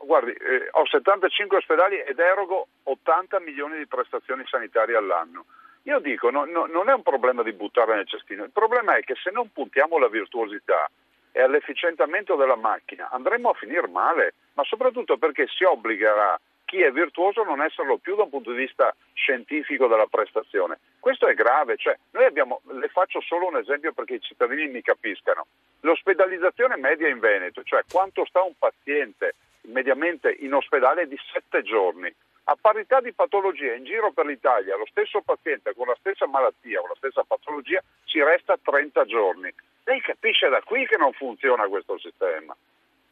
Guardi, 0.05 0.33
eh, 0.33 0.69
ho 0.71 0.87
75 0.87 1.57
ospedali 1.57 1.99
ed 1.99 2.19
erogo 2.19 2.69
80 2.83 3.41
milioni 3.41 3.79
di 3.79 3.87
prestazioni 3.87 4.45
sanitarie 4.47 4.97
all'anno. 4.97 5.47
Io 5.85 5.99
dico, 5.99 6.31
no, 6.31 6.45
no, 6.45 6.67
non 6.67 6.89
è 6.89 6.95
un 6.95 7.03
problema 7.03 7.43
di 7.43 7.53
buttare 7.53 7.95
nel 7.95 8.09
cestino, 8.09 8.45
il 8.45 8.51
problema 8.51 8.97
è 8.97 9.03
che 9.03 9.15
se 9.23 9.31
non 9.31 9.53
puntiamo 9.53 9.97
alla 9.97 10.09
virtuosità 10.09 10.89
e 11.31 11.43
all'efficientamento 11.43 12.37
della 12.37 12.57
macchina 12.57 13.11
andremo 13.11 13.51
a 13.51 13.55
finire 13.55 13.89
male, 13.89 14.35
ma 14.55 14.65
soprattutto 14.65 15.19
perché 15.19 15.47
si 15.49 15.65
obbligherà 15.65 16.39
chi 16.65 16.83
è 16.83 16.91
virtuoso 16.91 17.43
non 17.43 17.63
esserlo 17.63 17.99
più 17.99 18.17
da 18.17 18.25
un 18.25 18.31
punto 18.31 18.51
di 18.51 18.59
vista 18.59 18.95
scientifico 19.13 19.87
della 19.87 20.07
prestazione. 20.07 20.79
Questo 20.99 21.27
è 21.27 21.35
grave, 21.35 21.77
cioè, 21.77 21.97
abbiamo, 22.13 22.61
le 22.71 22.89
faccio 22.89 23.21
solo 23.21 23.47
un 23.47 23.57
esempio 23.57 23.93
perché 23.93 24.15
i 24.15 24.21
cittadini 24.21 24.69
mi 24.69 24.83
capiscano. 24.83 25.47
L'ospedalizzazione 25.81 26.77
media 26.77 27.09
in 27.09 27.21
Veneto, 27.21 27.63
cioè 27.63 27.83
quanto 27.91 28.25
sta 28.25 28.43
un 28.43 28.55
paziente 28.59 29.35
mediamente 29.63 30.35
in 30.41 30.55
ospedale 30.55 31.07
di 31.07 31.19
sette 31.33 31.63
giorni. 31.63 32.13
A 32.47 32.57
parità 32.61 33.01
di 33.01 33.13
patologia 33.13 33.73
in 33.73 33.85
giro 33.85 34.13
per 34.13 34.27
l'Italia, 34.27 34.77
lo 34.77 34.87
stesso 34.87 35.23
paziente 35.23 35.73
con 35.75 35.87
la 35.87 35.97
stessa 35.99 36.27
malattia 36.27 36.81
o 36.81 36.87
la 36.87 36.95
stessa 36.97 37.25
patologia 37.25 37.83
ci 38.05 38.23
resta 38.23 38.59
30 38.63 39.05
giorni. 39.07 39.53
Lei 39.85 40.01
capisce 40.01 40.49
da 40.49 40.61
qui 40.61 40.87
che 40.87 40.97
non 40.99 41.13
funziona 41.13 41.67
questo 41.69 41.99
sistema. 41.99 42.55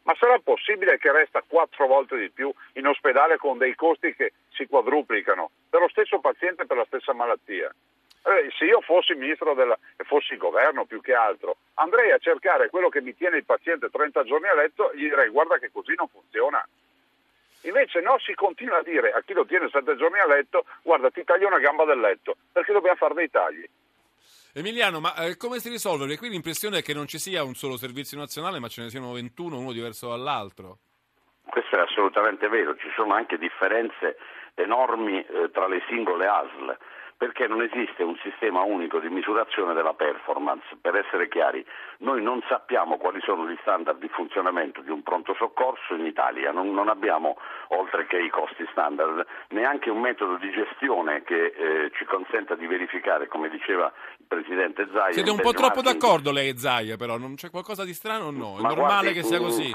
Ma 0.05 0.15
sarà 0.19 0.38
possibile 0.38 0.99
che 0.99 1.12
resta 1.12 1.45
quattro 1.47 1.87
volte 1.87 2.17
di 2.17 2.31
più 2.31 2.53
in 2.75 2.87
ospedale 2.87 3.37
con 3.37 3.59
dei 3.59 3.75
costi 3.75 4.15
che 4.15 4.33
si 4.51 4.67
quadruplicano 4.67 5.51
per 5.71 5.81
lo 5.81 5.88
stesso 5.88 6.19
paziente 6.19 6.67
per 6.67 6.77
la 6.77 6.85
stessa 6.87 7.12
malattia? 7.12 7.73
Eh, 8.25 8.53
se 8.57 8.65
io 8.65 8.81
fossi 8.81 9.15
ministro 9.15 9.55
della, 9.55 9.77
e 9.97 10.05
fossi 10.05 10.37
governo 10.37 10.85
più 10.85 11.01
che 11.01 11.12
altro, 11.12 11.57
andrei 11.75 12.12
a 12.12 12.19
cercare 12.19 12.69
quello 12.69 12.88
che 12.88 13.01
mi 13.01 13.15
tiene 13.17 13.38
il 13.38 13.45
paziente 13.45 13.91
30 13.91 14.23
giorni 14.25 14.49
a 14.49 14.55
letto, 14.55 14.93
gli 14.95 15.09
direi 15.09 15.29
guarda 15.29 15.59
che 15.59 15.71
così 15.73 15.95
non 15.97 16.09
funziona. 16.09 16.65
Invece 17.62 18.01
no, 18.01 18.19
si 18.19 18.35
continua 18.35 18.79
a 18.79 18.83
dire 18.83 19.12
a 19.12 19.23
chi 19.23 19.33
lo 19.33 19.45
tiene 19.45 19.69
7 19.69 19.97
giorni 19.97 20.19
a 20.19 20.27
letto, 20.27 20.65
guarda 20.83 21.11
ti 21.11 21.25
taglio 21.25 21.47
una 21.49 21.59
gamba 21.59 21.85
del 21.85 22.01
letto, 22.01 22.37
perché 22.53 22.73
dobbiamo 22.73 22.97
fare 22.97 23.15
dei 23.15 23.31
tagli. 23.31 23.69
Emiliano, 24.55 25.01
ma 25.01 25.15
eh, 25.15 25.37
come 25.37 25.59
si 25.59 25.71
risolve? 25.71 26.05
Perché 26.05 26.19
qui 26.19 26.29
l'impressione 26.29 26.79
è 26.79 26.83
che 26.83 26.93
non 26.93 27.07
ci 27.07 27.19
sia 27.19 27.43
un 27.43 27.55
solo 27.55 27.77
servizio 27.77 28.19
nazionale, 28.19 28.59
ma 28.59 28.69
ce 28.69 28.83
ne 28.83 28.91
siano 28.91 29.12
21, 29.12 29.59
uno 29.59 29.73
diverso 29.73 30.11
dall'altro. 30.11 30.79
Questo 31.45 31.77
è 31.77 31.81
assolutamente 31.81 32.49
vero, 32.49 32.77
ci 32.77 32.91
sono 32.95 33.15
anche 33.15 33.38
differenze 33.38 34.19
enormi 34.55 35.25
eh, 35.25 35.51
tra 35.51 35.67
le 35.67 35.83
singole 35.88 36.27
ASL 36.27 36.77
perché 37.23 37.47
non 37.47 37.63
esiste 37.63 38.03
un 38.03 38.19
sistema 38.21 38.63
unico 38.63 38.99
di 38.99 39.09
misurazione 39.09 39.75
della 39.75 39.95
performance. 39.95 40.67
Per 40.81 40.97
essere 40.97 41.29
chiari, 41.29 41.65
noi 41.99 42.21
non 42.21 42.43
sappiamo 42.49 42.97
quali 42.97 43.21
sono 43.23 43.49
gli 43.49 43.57
standard 43.61 44.01
di 44.01 44.09
funzionamento 44.09 44.81
di 44.81 44.91
un 44.91 45.05
pronto 45.05 45.33
soccorso 45.39 45.95
in 45.95 46.05
Italia, 46.05 46.51
non, 46.51 46.75
non 46.75 46.89
abbiamo, 46.89 47.37
oltre 47.69 48.09
che 48.09 48.19
i 48.19 48.29
costi 48.29 48.67
standard, 48.73 49.25
neanche 49.51 49.89
un 49.89 50.01
metodo 50.01 50.35
di 50.35 50.51
gestione 50.51 51.23
che 51.23 51.55
eh, 51.55 51.93
ci 51.95 52.05
consenta 52.07 52.57
di 52.57 52.67
verificare, 52.67 53.29
come 53.29 53.49
diceva 53.51 53.93
il 54.19 54.27
Presidente 54.27 54.89
Zaia. 54.93 55.13
Siete 55.13 55.31
un 55.31 55.41
po' 55.41 55.53
troppo 55.53 55.81
d'accordo 55.81 56.33
lei 56.33 56.49
e 56.49 56.57
Zaia, 56.57 56.97
però 56.97 57.19
non 57.19 57.37
c'è 57.37 57.51
qualcosa 57.51 57.85
di 57.85 57.95
strano 57.95 58.25
o 58.25 58.31
no? 58.33 58.59
È 58.59 58.63
normale 58.63 58.75
guardi, 58.75 59.13
che 59.13 59.23
sia 59.23 59.39
così? 59.39 59.73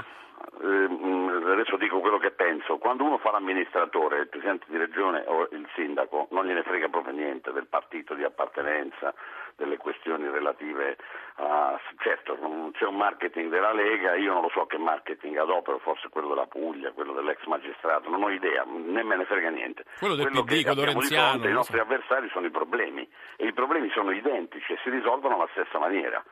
Eh, 0.60 1.52
adesso 1.52 1.76
dico 1.76 2.00
quello 2.00 2.18
che 2.18 2.30
penso, 2.30 2.78
quando 2.78 3.04
uno 3.04 3.18
fa 3.18 3.30
l'amministratore, 3.30 4.20
il 4.20 4.28
presidente 4.28 4.66
di 4.68 4.76
regione 4.76 5.24
o 5.26 5.48
il 5.52 5.68
sindaco, 5.74 6.28
non 6.30 6.46
gliene 6.46 6.62
frega 6.62 6.88
proprio 6.88 7.14
niente 7.14 7.52
del 7.52 7.66
partito 7.66 8.14
di 8.14 8.24
appartenenza, 8.24 9.14
delle 9.56 9.76
questioni 9.76 10.28
relative 10.28 10.96
a... 11.36 11.78
Certo, 11.98 12.38
c'è 12.72 12.86
un 12.86 12.96
marketing 12.96 13.50
della 13.50 13.72
Lega, 13.72 14.14
io 14.14 14.32
non 14.32 14.42
lo 14.42 14.50
so 14.50 14.66
che 14.66 14.78
marketing 14.78 15.36
adopero, 15.36 15.78
forse 15.78 16.08
quello 16.08 16.28
della 16.28 16.46
Puglia, 16.46 16.92
quello 16.92 17.12
dell'ex 17.12 17.44
magistrato, 17.46 18.08
non 18.08 18.22
ho 18.22 18.30
idea, 18.30 18.64
né 18.64 19.02
me 19.02 19.16
ne 19.16 19.24
frega 19.24 19.50
niente. 19.50 19.84
Quello 19.98 20.14
del 20.14 20.26
quello 20.26 20.44
PD, 20.44 20.64
quello 20.64 20.84
renziano. 20.84 21.46
I 21.46 21.52
nostri 21.52 21.78
avversari 21.78 22.28
sono 22.30 22.46
i 22.46 22.50
problemi 22.50 23.08
e 23.36 23.46
i 23.46 23.52
problemi 23.52 23.90
sono 23.90 24.10
identici 24.12 24.72
e 24.72 24.78
si 24.82 24.90
risolvono 24.90 25.34
alla 25.34 25.48
stessa 25.52 25.78
maniera. 25.78 26.22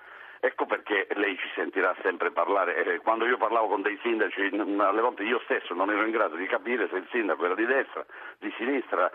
Ecco 0.40 0.66
perché 0.66 1.06
lei 1.14 1.36
ci 1.36 1.48
sentirà 1.54 1.94
sempre 2.02 2.30
parlare. 2.30 2.84
Eh, 2.84 2.98
quando 2.98 3.26
io 3.26 3.36
parlavo 3.36 3.68
con 3.68 3.82
dei 3.82 3.98
sindaci, 4.02 4.50
alle 4.52 5.00
volte 5.00 5.22
io 5.22 5.40
stesso 5.44 5.74
non 5.74 5.90
ero 5.90 6.04
in 6.04 6.10
grado 6.10 6.36
di 6.36 6.46
capire 6.46 6.88
se 6.88 6.96
il 6.96 7.08
sindaco 7.10 7.44
era 7.44 7.54
di 7.54 7.66
destra, 7.66 8.04
di 8.38 8.52
sinistra. 8.56 9.10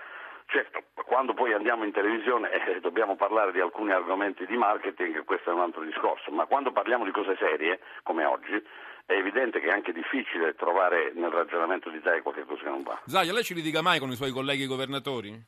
Certo, 0.47 0.83
quando 1.05 1.33
poi 1.33 1.53
andiamo 1.53 1.85
in 1.85 1.93
televisione 1.93 2.51
eh, 2.51 2.81
dobbiamo 2.81 3.15
parlare 3.15 3.53
di 3.53 3.61
alcuni 3.61 3.91
argomenti 3.91 4.45
di 4.45 4.57
marketing, 4.57 5.23
questo 5.23 5.49
è 5.49 5.53
un 5.53 5.61
altro 5.61 5.81
discorso, 5.81 6.29
ma 6.31 6.45
quando 6.45 6.73
parliamo 6.73 7.05
di 7.05 7.11
cose 7.11 7.37
serie, 7.37 7.79
come 8.03 8.25
oggi, 8.25 8.61
è 9.05 9.13
evidente 9.13 9.61
che 9.61 9.67
è 9.67 9.71
anche 9.71 9.93
difficile 9.93 10.53
trovare 10.55 11.13
nel 11.15 11.31
ragionamento 11.31 11.89
di 11.89 12.01
Zai 12.03 12.21
qualche 12.21 12.43
cosa 12.43 12.63
che 12.63 12.69
non 12.69 12.83
va. 12.83 12.99
Zaia, 13.05 13.31
lei 13.31 13.43
ci 13.43 13.53
litiga 13.53 13.81
mai 13.81 13.99
con 13.99 14.09
i 14.09 14.15
suoi 14.15 14.31
colleghi 14.31 14.65
governatori? 14.65 15.41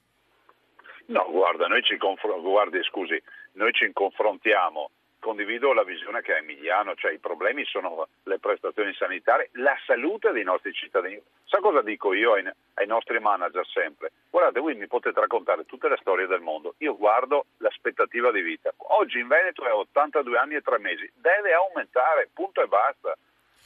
No, 1.08 1.28
guarda, 1.30 1.68
noi 1.68 1.84
ci, 1.84 1.98
confr- 1.98 2.40
guardi, 2.40 2.82
scusi, 2.84 3.22
noi 3.54 3.74
ci 3.74 3.92
confrontiamo 3.92 4.90
condivido 5.24 5.72
la 5.72 5.86
visione 5.86 6.22
che 6.22 6.34
ha 6.34 6.38
Emiliano, 6.38 6.96
cioè 6.96 7.14
i 7.14 7.18
problemi 7.18 7.64
sono 7.64 8.10
le 8.24 8.40
prestazioni 8.40 8.94
sanitarie, 8.94 9.50
la 9.54 9.74
salute 9.86 10.34
dei 10.34 10.44
nostri 10.44 10.74
cittadini. 10.74 11.22
Sa 11.46 11.60
cosa 11.60 11.82
dico 11.82 12.14
io 12.14 12.34
ai, 12.34 12.44
ai, 12.74 12.86
nostri 12.86 13.20
manager 13.20 13.66
sempre? 13.66 14.12
Guardate, 14.30 14.60
voi 14.60 14.76
mi 14.76 14.88
potete 14.88 15.18
raccontare 15.22 15.66
tutte 15.66 15.88
le 15.88 15.98
storie 16.02 16.28
del 16.28 16.42
mondo, 16.42 16.76
io 16.80 16.98
guardo 16.98 17.46
l'aspettativa 17.60 18.32
di 18.34 18.42
vita. 18.42 18.74
Oggi 19.00 19.20
in 19.20 19.30
Veneto 19.30 19.66
è 19.66 19.72
82 19.72 20.38
anni 20.38 20.56
e 20.56 20.62
3 20.62 20.78
mesi, 20.80 21.10
deve 21.16 21.54
aumentare, 21.54 22.30
punto 22.34 22.62
e 22.62 22.68
basta. 22.68 23.16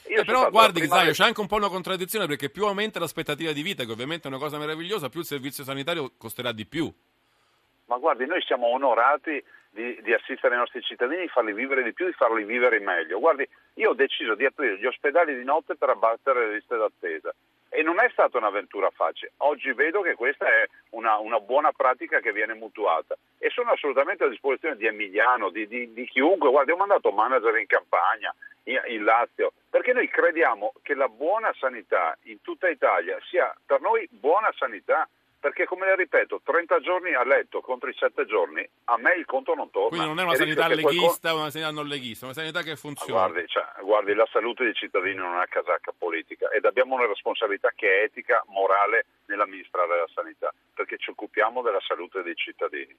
Eh, 0.04 0.24
però 0.24 0.48
guardi 0.50 0.78
prima... 0.78 1.10
c'è 1.10 1.24
anche 1.24 1.40
un 1.40 1.48
po' 1.48 1.56
una 1.56 1.68
contraddizione 1.68 2.26
perché 2.26 2.50
più 2.50 2.66
aumenta 2.66 3.00
l'aspettativa 3.00 3.50
di 3.50 3.62
vita, 3.62 3.84
che 3.84 3.90
ovviamente 3.90 4.28
è 4.28 4.30
una 4.30 4.38
cosa 4.38 4.58
meravigliosa, 4.58 5.08
più 5.08 5.20
il 5.20 5.26
servizio 5.26 5.64
sanitario 5.64 6.12
costerà 6.16 6.52
di 6.52 6.66
più. 6.66 6.90
Ma 7.86 7.96
guardi, 7.96 8.26
noi 8.26 8.40
siamo 8.42 8.68
onorati 8.68 9.42
di, 9.70 10.00
di, 10.02 10.12
assistere 10.12 10.54
i 10.54 10.58
nostri 10.58 10.82
cittadini, 10.82 11.22
di 11.22 11.28
farli 11.28 11.52
vivere 11.52 11.82
di 11.82 11.92
più, 11.92 12.06
di 12.06 12.12
farli 12.12 12.44
vivere 12.44 12.80
meglio. 12.80 13.18
Guardi, 13.18 13.48
io 13.74 13.90
ho 13.90 13.94
deciso 13.94 14.34
di 14.34 14.44
aprire 14.44 14.78
gli 14.78 14.86
ospedali 14.86 15.36
di 15.36 15.44
notte 15.44 15.76
per 15.76 15.90
abbattere 15.90 16.46
le 16.46 16.54
liste 16.54 16.76
d'attesa. 16.76 17.34
e 17.70 17.82
non 17.82 18.00
è 18.00 18.08
stata 18.10 18.38
un'avventura 18.38 18.90
facile. 18.90 19.32
Oggi 19.38 19.72
vedo 19.72 20.00
che 20.00 20.14
questa 20.14 20.46
è 20.46 20.66
una, 20.90 21.18
una, 21.18 21.38
buona 21.38 21.70
pratica 21.72 22.18
che 22.18 22.32
viene 22.32 22.54
mutuata 22.54 23.14
e 23.38 23.50
sono 23.50 23.72
assolutamente 23.72 24.24
a 24.24 24.28
disposizione 24.28 24.76
di 24.76 24.86
Emiliano, 24.86 25.50
di, 25.50 25.68
di, 25.68 25.92
di 25.92 26.06
chiunque. 26.06 26.50
Guarda, 26.50 26.72
ho 26.72 26.76
mandato 26.76 27.10
manager 27.10 27.56
in 27.58 27.66
campagna, 27.66 28.34
in, 28.64 28.80
in 28.86 29.04
Lazio, 29.04 29.52
perché 29.68 29.92
noi 29.92 30.08
crediamo 30.08 30.72
che 30.82 30.94
la 30.94 31.08
buona 31.08 31.52
sanità 31.58 32.16
in 32.22 32.40
tutta 32.40 32.68
Italia 32.68 33.18
sia 33.28 33.54
per 33.66 33.80
noi 33.82 34.08
buona 34.10 34.50
sanità 34.56 35.06
perché 35.40 35.66
come 35.66 35.86
le 35.86 35.96
ripeto, 35.96 36.40
30 36.44 36.80
giorni 36.80 37.14
a 37.14 37.24
letto 37.24 37.60
contro 37.60 37.88
i 37.88 37.94
7 37.94 38.26
giorni, 38.26 38.68
a 38.84 38.98
me 38.98 39.14
il 39.14 39.24
conto 39.24 39.54
non 39.54 39.70
torna. 39.70 39.88
Quindi 39.88 40.06
non 40.06 40.18
è 40.18 40.22
una 40.22 40.34
sanità 40.34 40.66
leghista 40.68 41.34
o 41.34 41.38
una 41.38 41.50
sanità 41.50 41.70
non 41.70 41.86
leghista, 41.86 42.26
è 42.26 42.28
una 42.30 42.38
sanità 42.38 42.62
che 42.62 42.76
funziona. 42.76 43.28
Guardi, 43.28 43.48
cioè, 43.48 43.64
guardi, 43.82 44.14
la 44.14 44.28
salute 44.30 44.64
dei 44.64 44.74
cittadini 44.74 45.16
non 45.16 45.40
è 45.40 45.46
casacca 45.46 45.92
politica 45.96 46.50
ed 46.50 46.64
abbiamo 46.64 46.96
una 46.96 47.06
responsabilità 47.06 47.72
che 47.74 48.00
è 48.00 48.02
etica, 48.04 48.42
morale 48.48 49.06
nell'amministrare 49.26 49.98
la 49.98 50.08
sanità, 50.12 50.52
perché 50.74 50.98
ci 50.98 51.10
occupiamo 51.10 51.62
della 51.62 51.80
salute 51.86 52.22
dei 52.22 52.34
cittadini. 52.34 52.96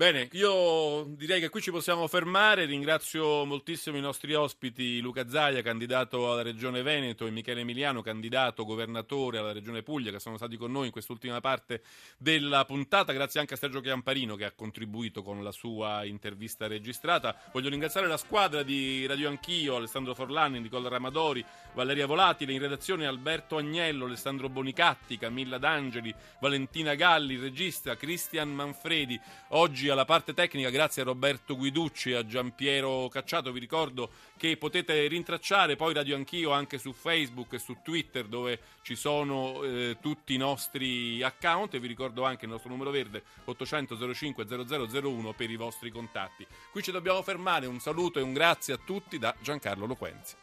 Bene, 0.00 0.30
io 0.32 1.04
direi 1.10 1.40
che 1.40 1.50
qui 1.50 1.60
ci 1.60 1.70
possiamo 1.70 2.06
fermare. 2.06 2.64
Ringrazio 2.64 3.44
moltissimo 3.44 3.98
i 3.98 4.00
nostri 4.00 4.32
ospiti, 4.32 4.98
Luca 4.98 5.28
Zaia, 5.28 5.60
candidato 5.60 6.32
alla 6.32 6.40
Regione 6.40 6.80
Veneto, 6.80 7.26
e 7.26 7.30
Michele 7.30 7.60
Emiliano, 7.60 8.00
candidato 8.00 8.64
governatore 8.64 9.36
alla 9.36 9.52
Regione 9.52 9.82
Puglia, 9.82 10.10
che 10.10 10.18
sono 10.18 10.38
stati 10.38 10.56
con 10.56 10.72
noi 10.72 10.86
in 10.86 10.90
quest'ultima 10.90 11.42
parte 11.42 11.82
della 12.16 12.64
puntata. 12.64 13.12
Grazie 13.12 13.40
anche 13.40 13.52
a 13.52 13.56
Sergio 13.58 13.82
Chiamparino 13.82 14.36
che 14.36 14.46
ha 14.46 14.52
contribuito 14.52 15.22
con 15.22 15.44
la 15.44 15.52
sua 15.52 16.02
intervista 16.06 16.66
registrata. 16.66 17.36
Voglio 17.52 17.68
ringraziare 17.68 18.06
la 18.06 18.16
squadra 18.16 18.62
di 18.62 19.04
Radio 19.04 19.28
Anch'io, 19.28 19.76
Alessandro 19.76 20.14
Forlani, 20.14 20.60
Nicola 20.60 20.88
Ramadori, 20.88 21.44
Valeria 21.74 22.06
Volatile, 22.06 22.54
in 22.54 22.60
redazione 22.60 23.04
Alberto 23.04 23.58
Agnello, 23.58 24.06
Alessandro 24.06 24.48
Bonicatti, 24.48 25.18
Camilla 25.18 25.58
D'Angeli, 25.58 26.14
Valentina 26.40 26.94
Galli, 26.94 27.36
regista 27.36 27.98
Cristian 27.98 28.48
Manfredi. 28.48 29.20
Oggi 29.48 29.88
alla 29.90 30.04
parte 30.04 30.34
tecnica 30.34 30.70
grazie 30.70 31.02
a 31.02 31.04
Roberto 31.04 31.56
Guiducci 31.56 32.10
e 32.10 32.16
a 32.16 32.26
Giampiero 32.26 33.08
Cacciato. 33.08 33.52
Vi 33.52 33.60
ricordo 33.60 34.10
che 34.36 34.56
potete 34.56 35.06
rintracciare 35.06 35.76
poi 35.76 35.94
Radio 35.94 36.16
Anch'io 36.16 36.50
anche 36.50 36.78
su 36.78 36.92
Facebook 36.92 37.52
e 37.52 37.58
su 37.58 37.78
Twitter 37.82 38.26
dove 38.26 38.58
ci 38.82 38.96
sono 38.96 39.62
eh, 39.62 39.98
tutti 40.00 40.34
i 40.34 40.38
nostri 40.38 41.22
account 41.22 41.74
e 41.74 41.80
vi 41.80 41.88
ricordo 41.88 42.24
anche 42.24 42.44
il 42.44 42.50
nostro 42.50 42.70
numero 42.70 42.90
verde 42.90 43.22
800 43.44 44.14
05 44.14 44.46
0001 44.46 45.32
per 45.34 45.50
i 45.50 45.56
vostri 45.56 45.90
contatti. 45.90 46.46
Qui 46.70 46.82
ci 46.82 46.90
dobbiamo 46.90 47.22
fermare, 47.22 47.66
un 47.66 47.80
saluto 47.80 48.18
e 48.18 48.22
un 48.22 48.32
grazie 48.32 48.74
a 48.74 48.78
tutti 48.82 49.18
da 49.18 49.34
Giancarlo 49.40 49.86
Loquenzi. 49.86 50.36